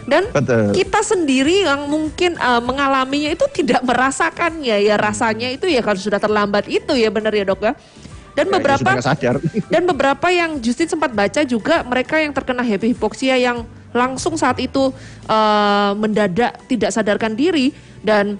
[0.10, 5.86] Dan betul kita sendiri yang mungkin uh, mengalaminya itu tidak merasakannya ya rasanya itu ya
[5.86, 7.74] kalau sudah terlambat itu ya benar ya dok ya.
[8.38, 9.36] Dan Ya, beberapa sadar
[9.74, 14.62] dan beberapa yang Justin sempat baca juga mereka yang terkena happy hypoxia yang langsung saat
[14.62, 14.94] itu
[15.28, 17.72] uh, mendadak tidak sadarkan diri
[18.04, 18.40] dan.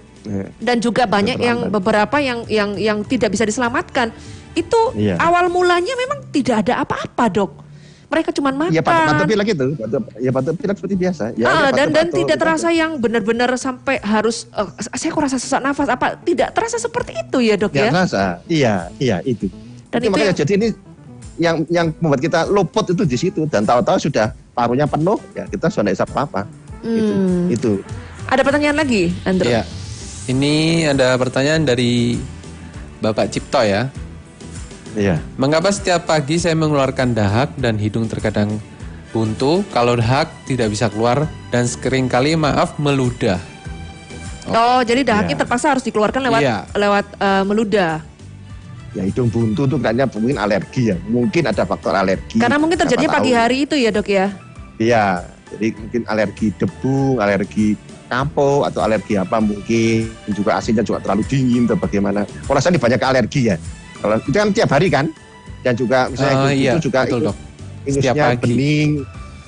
[0.57, 4.11] Dan juga banyak yang beberapa yang yang yang tidak bisa diselamatkan.
[4.51, 5.15] Itu Iya.
[5.15, 7.51] awal mulanya memang tidak ada apa-apa, Dok.
[8.09, 8.74] Mereka cuma makan.
[8.74, 11.24] Ya batuk pilek itu, batuk, ya batuk pilek seperti biasa.
[11.38, 14.65] Ya, Ah, ya, dan dan tidak terasa yang benar-benar sampai harus eh,
[14.97, 18.24] saya kok rasa sesak nafas apa tidak terasa seperti itu ya dok Nggak ya terasa.
[18.49, 19.45] Iya, iya itu.
[19.88, 20.67] Dan itu itu makanya yang- jadi ini
[21.38, 25.70] yang yang membuat kita luput itu di situ dan tahu-tahu sudah parunya penuh, ya kita
[25.70, 26.49] sudah tidak apa-apa.
[26.82, 27.45] Itu, Hmm.
[27.47, 27.72] itu.
[28.26, 29.63] ada pertanyaan lagi Andrew Iya.
[30.30, 32.21] Ini ada pertanyaan dari
[33.01, 33.89] Bapak Cipto ya.
[34.93, 35.17] Iya.
[35.38, 38.61] Mengapa setiap pagi saya mengeluarkan dahak dan hidung terkadang
[39.09, 43.41] buntu kalau dahak tidak bisa keluar dan sering kali maaf meludah.
[44.49, 45.41] oh jadi dahaknya Iya.
[45.45, 46.57] terpaksa harus dikeluarkan lewat Iya.
[46.73, 48.01] lewat eh, meludah
[48.97, 50.97] Ya hidung buntu tuh kayaknya mungkin alergi ya.
[51.05, 52.41] Mungkin ada faktor alergi.
[52.41, 53.38] karena mungkin terjadinya pagi tahu.
[53.38, 54.27] hari itu ya dok ya
[54.77, 55.05] Iya.
[55.49, 57.73] Jadi mungkin alergi debu, alergi
[58.10, 62.26] kampo atau alergi apa mungkin juga asinnya juga terlalu dingin atau bagaimana.
[62.26, 63.55] Kalau saya ini banyak alergi ya.
[63.95, 65.05] Kalau itu kan tiap hari kan.
[65.60, 67.36] Dan juga misalnya Oh, itu, iya, itu juga betul, ingus-
[67.99, 68.16] Dok.
[68.16, 68.41] Pagi.
[68.47, 68.89] bening.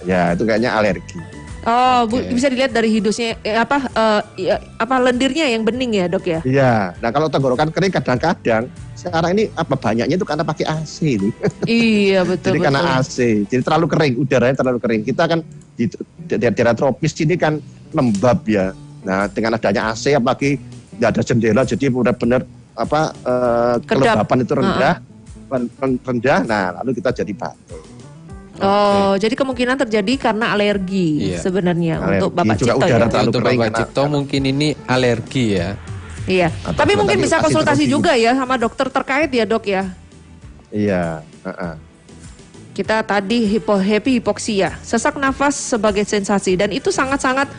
[0.02, 1.18] Ya itu kayaknya alergi.
[1.62, 2.34] oh bu- Oke.
[2.34, 6.42] bisa dilihat dari hidungnya eh, apa eh, ya, apa lendirnya yang bening ya dok ya
[6.42, 6.98] Iya.
[6.98, 8.66] Nah kalau tenggorokan kering kadang-kadang
[8.98, 11.30] sekarang ini apa banyaknya itu karena pakai AC ini.
[11.70, 15.02] iya betul Jadi betul karena AC, jadi terlalu kering, udaranya terlalu kering.
[15.06, 15.40] Kita kan
[15.72, 15.86] di
[16.28, 17.62] daerah tropis sini kan
[17.92, 18.72] lembab ya.
[19.02, 20.58] Nah dengan adanya AC apalagi
[20.98, 24.96] nggak ada jendela, jadi benar-benar apa eh, kelembapan itu rendah,
[25.48, 26.40] ren- ren- rendah.
[26.44, 27.84] Nah lalu kita jadi batuk.
[28.62, 31.42] Oh, jadi kemungkinan terjadi karena alergi Iya.
[31.42, 33.10] sebenarnya Alergi, untuk Bapak juga Cipto udara ya.
[33.10, 35.70] terlalu Untuk kering Bapak karena- Cipto mungkin ini alergi ya.
[36.30, 36.48] Iya.
[36.62, 39.84] Atau Tapi mungkin tadi bisa konsultasi juga ya sama dokter terkait ya, Dok ya.
[40.70, 41.26] Iya.
[41.42, 41.74] heeh.
[42.72, 47.50] Kita tadi hipo, happy hipoksia, sesak nafas sebagai sensasi dan itu sangat-sangat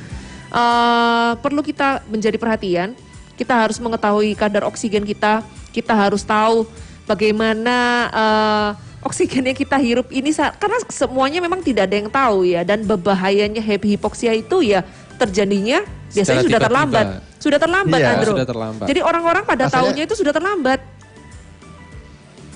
[0.53, 2.93] eh, perlu kita menjadi perhatian.
[3.33, 5.41] Kita harus mengetahui kadar oksigen kita,
[5.73, 6.69] kita harus tahu
[7.09, 7.77] bagaimana
[8.13, 8.71] eh,
[9.03, 13.59] oksigen yang kita hirup ini karena semuanya memang tidak ada yang tahu ya dan berbahayanya
[13.59, 14.87] happy hipoksia itu ya
[15.19, 15.83] terjadinya
[16.15, 16.69] biasanya Secara sudah tiba-tiba.
[16.71, 17.07] terlambat.
[17.43, 18.35] Sudah terlambat, Iya, Andrew.
[18.39, 18.87] sudah terlambat.
[18.87, 20.81] Jadi orang-orang pada Rasanya- tahunya itu sudah terlambat.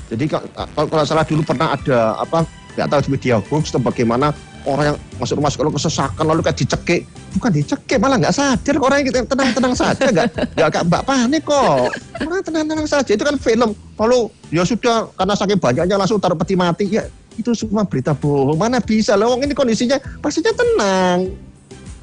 [0.07, 0.47] Jadi kalau,
[0.87, 2.47] kalau salah dulu pernah ada apa
[2.79, 4.31] nggak tahu di media hoax atau bagaimana
[4.67, 7.03] orang yang masuk rumah sekolah kesesakan lalu kayak dicekik.
[7.39, 10.05] Bukan dicekik malah nggak sadar kok orang yang tenang-tenang saja.
[10.11, 11.95] Nggak nggak nggak mbak panik kok.
[12.21, 13.11] Orang tenang-tenang saja.
[13.15, 13.71] Itu kan film.
[13.97, 14.19] Lalu
[14.51, 16.85] ya sudah karena saking banyaknya langsung taruh peti mati.
[16.91, 17.07] Ya
[17.39, 18.59] itu semua berita bohong.
[18.59, 21.31] Mana bisa loh ini kondisinya pastinya tenang.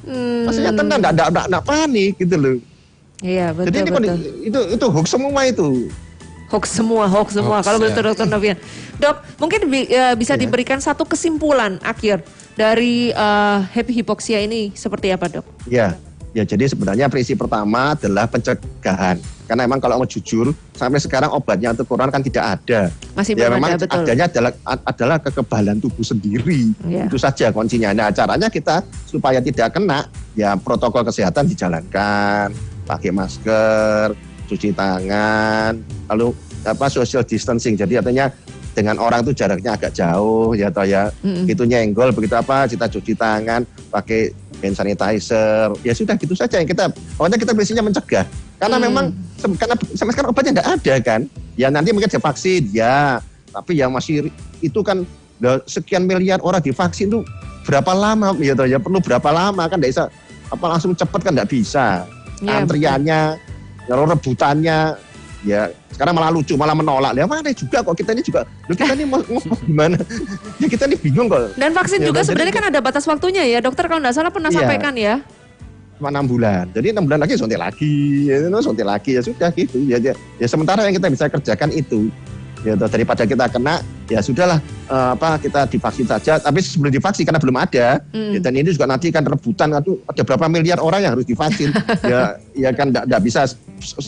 [0.04, 1.12] Hmm, pastinya tenang nggak
[1.52, 2.56] nggak panik gitu loh.
[3.22, 3.96] Iya betul jadi ini betul.
[3.96, 5.68] kondi- itu itu hoax semua itu.
[6.52, 7.58] Hoax semua, hoax semua.
[7.58, 7.82] Hoax, Kalau ya.
[7.88, 8.56] begitu Dokter Novian,
[9.00, 12.20] dok mungkin bi- eh, bisa diberikan satu kesimpulan akhir
[12.54, 15.46] dari eh, happy hypoxia ini seperti apa dok?
[15.66, 15.98] Ya,
[16.32, 19.18] ya jadi sebenarnya prinsip pertama adalah pencegahan.
[19.44, 22.88] Karena emang kalau mau jujur, sampai sekarang obatnya untuk corona kan tidak ada.
[23.12, 24.00] Masih ya memang ada betul.
[24.00, 24.52] adanya adalah
[24.88, 26.72] adalah kekebalan tubuh sendiri.
[26.88, 27.04] Ya.
[27.04, 27.92] Itu saja kuncinya.
[27.92, 32.56] Nah, caranya kita supaya tidak kena, ya protokol kesehatan dijalankan,
[32.88, 34.16] pakai masker,
[34.48, 35.76] cuci tangan,
[36.08, 36.32] lalu
[36.64, 37.76] apa social distancing.
[37.76, 38.32] Jadi artinya
[38.74, 41.08] dengan orang itu jaraknya agak jauh ya toh ya.
[41.22, 41.46] Mm-mm.
[41.46, 45.70] Itu nyenggol begitu apa, kita cuci tangan, pakai hand sanitizer.
[45.86, 48.26] Ya sudah gitu saja yang kita pokoknya kita biasanya mencegah.
[48.58, 48.84] Karena Hmm.
[48.90, 49.04] memang
[49.56, 51.20] karena sampai sekarang obatnya tidak ada kan.
[51.54, 53.22] Ya nanti mungkin ada vaksin ya,
[53.54, 55.06] tapi yang masih itu kan
[55.70, 57.22] sekian miliar orang divaksin tuh
[57.64, 60.04] berapa lama ya toh ya perlu berapa lama kan tidak bisa
[60.50, 61.86] apa langsung cepat kan tidak bisa.
[62.42, 63.38] Ya, Antriannya,
[63.88, 64.98] lalu rebutannya
[65.44, 67.12] ya sekarang malah lucu malah menolak.
[67.12, 68.42] Ya mana juga kok kita ini juga?
[68.66, 70.00] Loh, kita ini mau, mau gimana?
[70.58, 71.54] Ya kita ini bingung kok.
[71.54, 73.60] Dan vaksin Ya, juga jadi- sebenarnya kan ada batas waktunya ya.
[73.60, 74.58] Dokter kalau nggak salah pernah Iya.
[74.58, 75.16] sampaikan ya.
[75.94, 76.66] cuma enam bulan.
[76.74, 78.26] Jadi enam bulan lagi suntik lagi.
[78.26, 79.14] Ya itu suntik lagi.
[79.14, 79.78] Ya sudah gitu.
[79.86, 80.10] Ya, ya
[80.42, 82.10] ya sementara yang kita bisa kerjakan itu.
[82.66, 83.78] Ya toh, daripada kita kena
[84.10, 84.58] ya sudahlah
[84.90, 86.42] eh, apa kita divaksin saja.
[86.42, 88.02] Tapi sebelum divaksin karena belum ada.
[88.10, 88.34] Hmm.
[88.34, 89.70] ya, dan ini juga nanti kan rebutan.
[89.70, 91.70] Aduh, ada berapa miliar orang yang harus divaksin?
[92.02, 93.46] Ya ya kan enggak bisa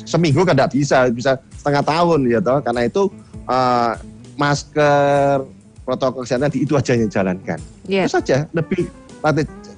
[0.05, 2.59] seminggu kan enggak bisa bisa setengah tahun ya toh.
[2.63, 3.03] Karena itu
[3.47, 3.93] eh,
[4.37, 5.43] masker
[5.87, 7.59] protokol kesehatan di- itu aja yang dijalankan.
[7.87, 8.03] Iya.
[8.07, 8.91] itu saja lebih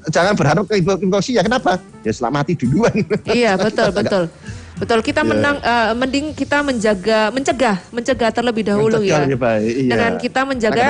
[0.08, 1.76] jangan berharap ke infeksi ya kenapa?
[2.00, 2.92] Ya setelah mati duluan.
[3.28, 4.24] Iya betul betul
[4.78, 5.26] betul kita Ya.
[5.26, 9.24] menang eh, mending kita menjaga mencegah mencegah terlebih dahulu Mencegah ya.
[9.26, 9.90] lebih baik, iya.
[9.90, 10.84] Dengan kita Karena menjaga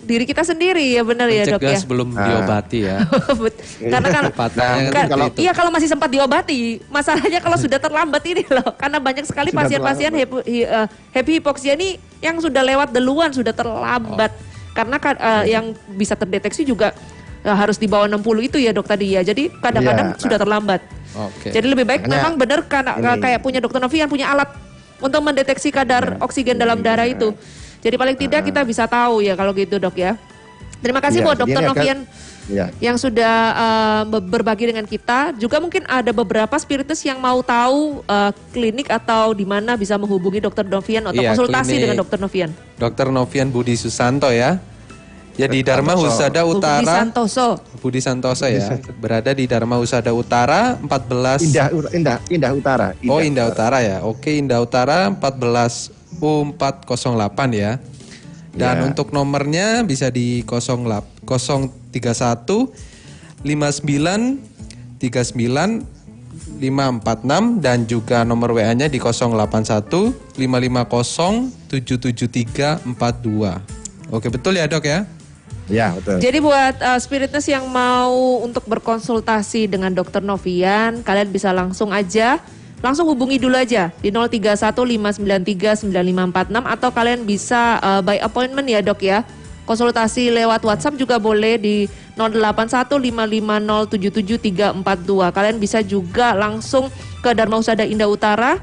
[0.00, 1.78] diri kita sendiri ya benar ya dok Mencegah ya.
[1.78, 2.22] sebelum Ah.
[2.24, 2.96] diobati ya.
[3.92, 5.38] Karena kan Patahnya Nah, kan Kan- itu.
[5.40, 10.10] iya kalau masih sempat diobati, masalahnya kalau sudah terlambat ini loh, karena banyak sekali pasien-pasien
[10.10, 14.30] happy, hi- eh, happy hypoxia ini yang sudah lewat duluan, sudah terlambat.
[14.72, 16.94] Karena kan, eh, yang bisa terdeteksi juga
[17.40, 19.20] eh, harus di bawah 60 itu ya dok tadi ya.
[19.20, 20.80] Jadi kadang-kadang Iya, sudah terlambat.
[21.14, 21.48] Oke.
[21.48, 24.50] Jadi lebih baik Makanya memang benar karena ini- kayak punya dokter Novian punya alat
[24.98, 27.30] untuk mendeteksi kadar oksigen dalam darah itu.
[27.78, 30.18] Jadi paling tidak kita bisa tahu ya kalau gitu dok ya.
[30.80, 31.98] Terima kasih Iya, buat dokter Novian
[32.44, 35.32] ya yang sudah uh, be- berbagi dengan kita.
[35.34, 40.44] Juga mungkin ada beberapa spiritus yang mau tahu uh, klinik atau di mana bisa menghubungi
[40.44, 41.82] Dokter Novian atau Iya, konsultasi klinik.
[41.88, 42.50] dengan Dokter Novian.
[42.76, 44.60] Dokter Novian Budi Susanto ya.
[45.34, 45.98] Ya di Dharma.
[45.98, 46.94] Husada Budi Utara.
[47.02, 47.58] Santoso.
[47.82, 48.78] Budi Santoso ya.
[49.02, 54.06] Berada di Dharma Husada Utara 14 indah indah indah utara Oh Indah Utara ya.
[54.06, 55.90] Oke Indah Utara 14
[56.22, 57.82] U408 ya.
[58.54, 58.82] Dan Ya.
[58.86, 62.70] untuk nomornya bisa di 08 031
[63.42, 64.38] 59
[65.02, 65.82] 39
[66.62, 74.14] 546 dan juga nomor WA-nya di 081 550 773 42.
[74.14, 75.02] Oke betul ya dok ya?
[75.68, 81.52] Ya betul Jadi buat uh, spiritus yang mau untuk berkonsultasi dengan Dokter Novian, kalian bisa
[81.56, 82.40] langsung aja
[82.84, 85.88] langsung hubungi dulu aja di 0315939546
[86.52, 89.24] atau kalian bisa uh, by appointment ya dok ya.
[89.64, 91.88] Konsultasi lewat WhatsApp juga boleh di
[92.20, 94.76] 0815507742.
[95.32, 96.92] Kalian bisa juga langsung
[97.24, 98.60] ke Dharma Husada Indah Utara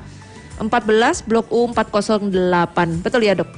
[0.62, 3.02] 14 Blok U 408.
[3.02, 3.49] Betul ya dok?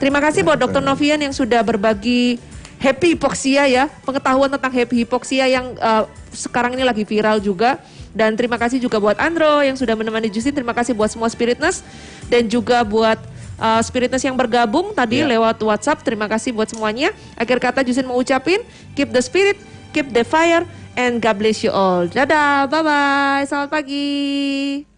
[0.00, 2.40] Terima kasih buat Dokter Novian yang sudah berbagi
[2.76, 7.80] happy hypoxia ya, pengetahuan tentang happy hypoxia yang uh, sekarang ini lagi viral juga.
[8.16, 10.56] Dan terima kasih juga buat Andro yang sudah menemani Justin.
[10.56, 11.84] Terima kasih buat semua spiritness
[12.32, 13.20] dan juga buat
[13.60, 15.28] uh, spiritness yang bergabung tadi Ya.
[15.28, 16.00] lewat WhatsApp.
[16.00, 17.12] Terima kasih buat semuanya.
[17.36, 18.64] Akhir kata Justin mau ucapin,
[18.96, 19.60] keep the spirit,
[19.92, 20.64] keep the fire,
[20.96, 22.08] and God bless you all.
[22.08, 24.95] Dadah, bye bye, selamat pagi.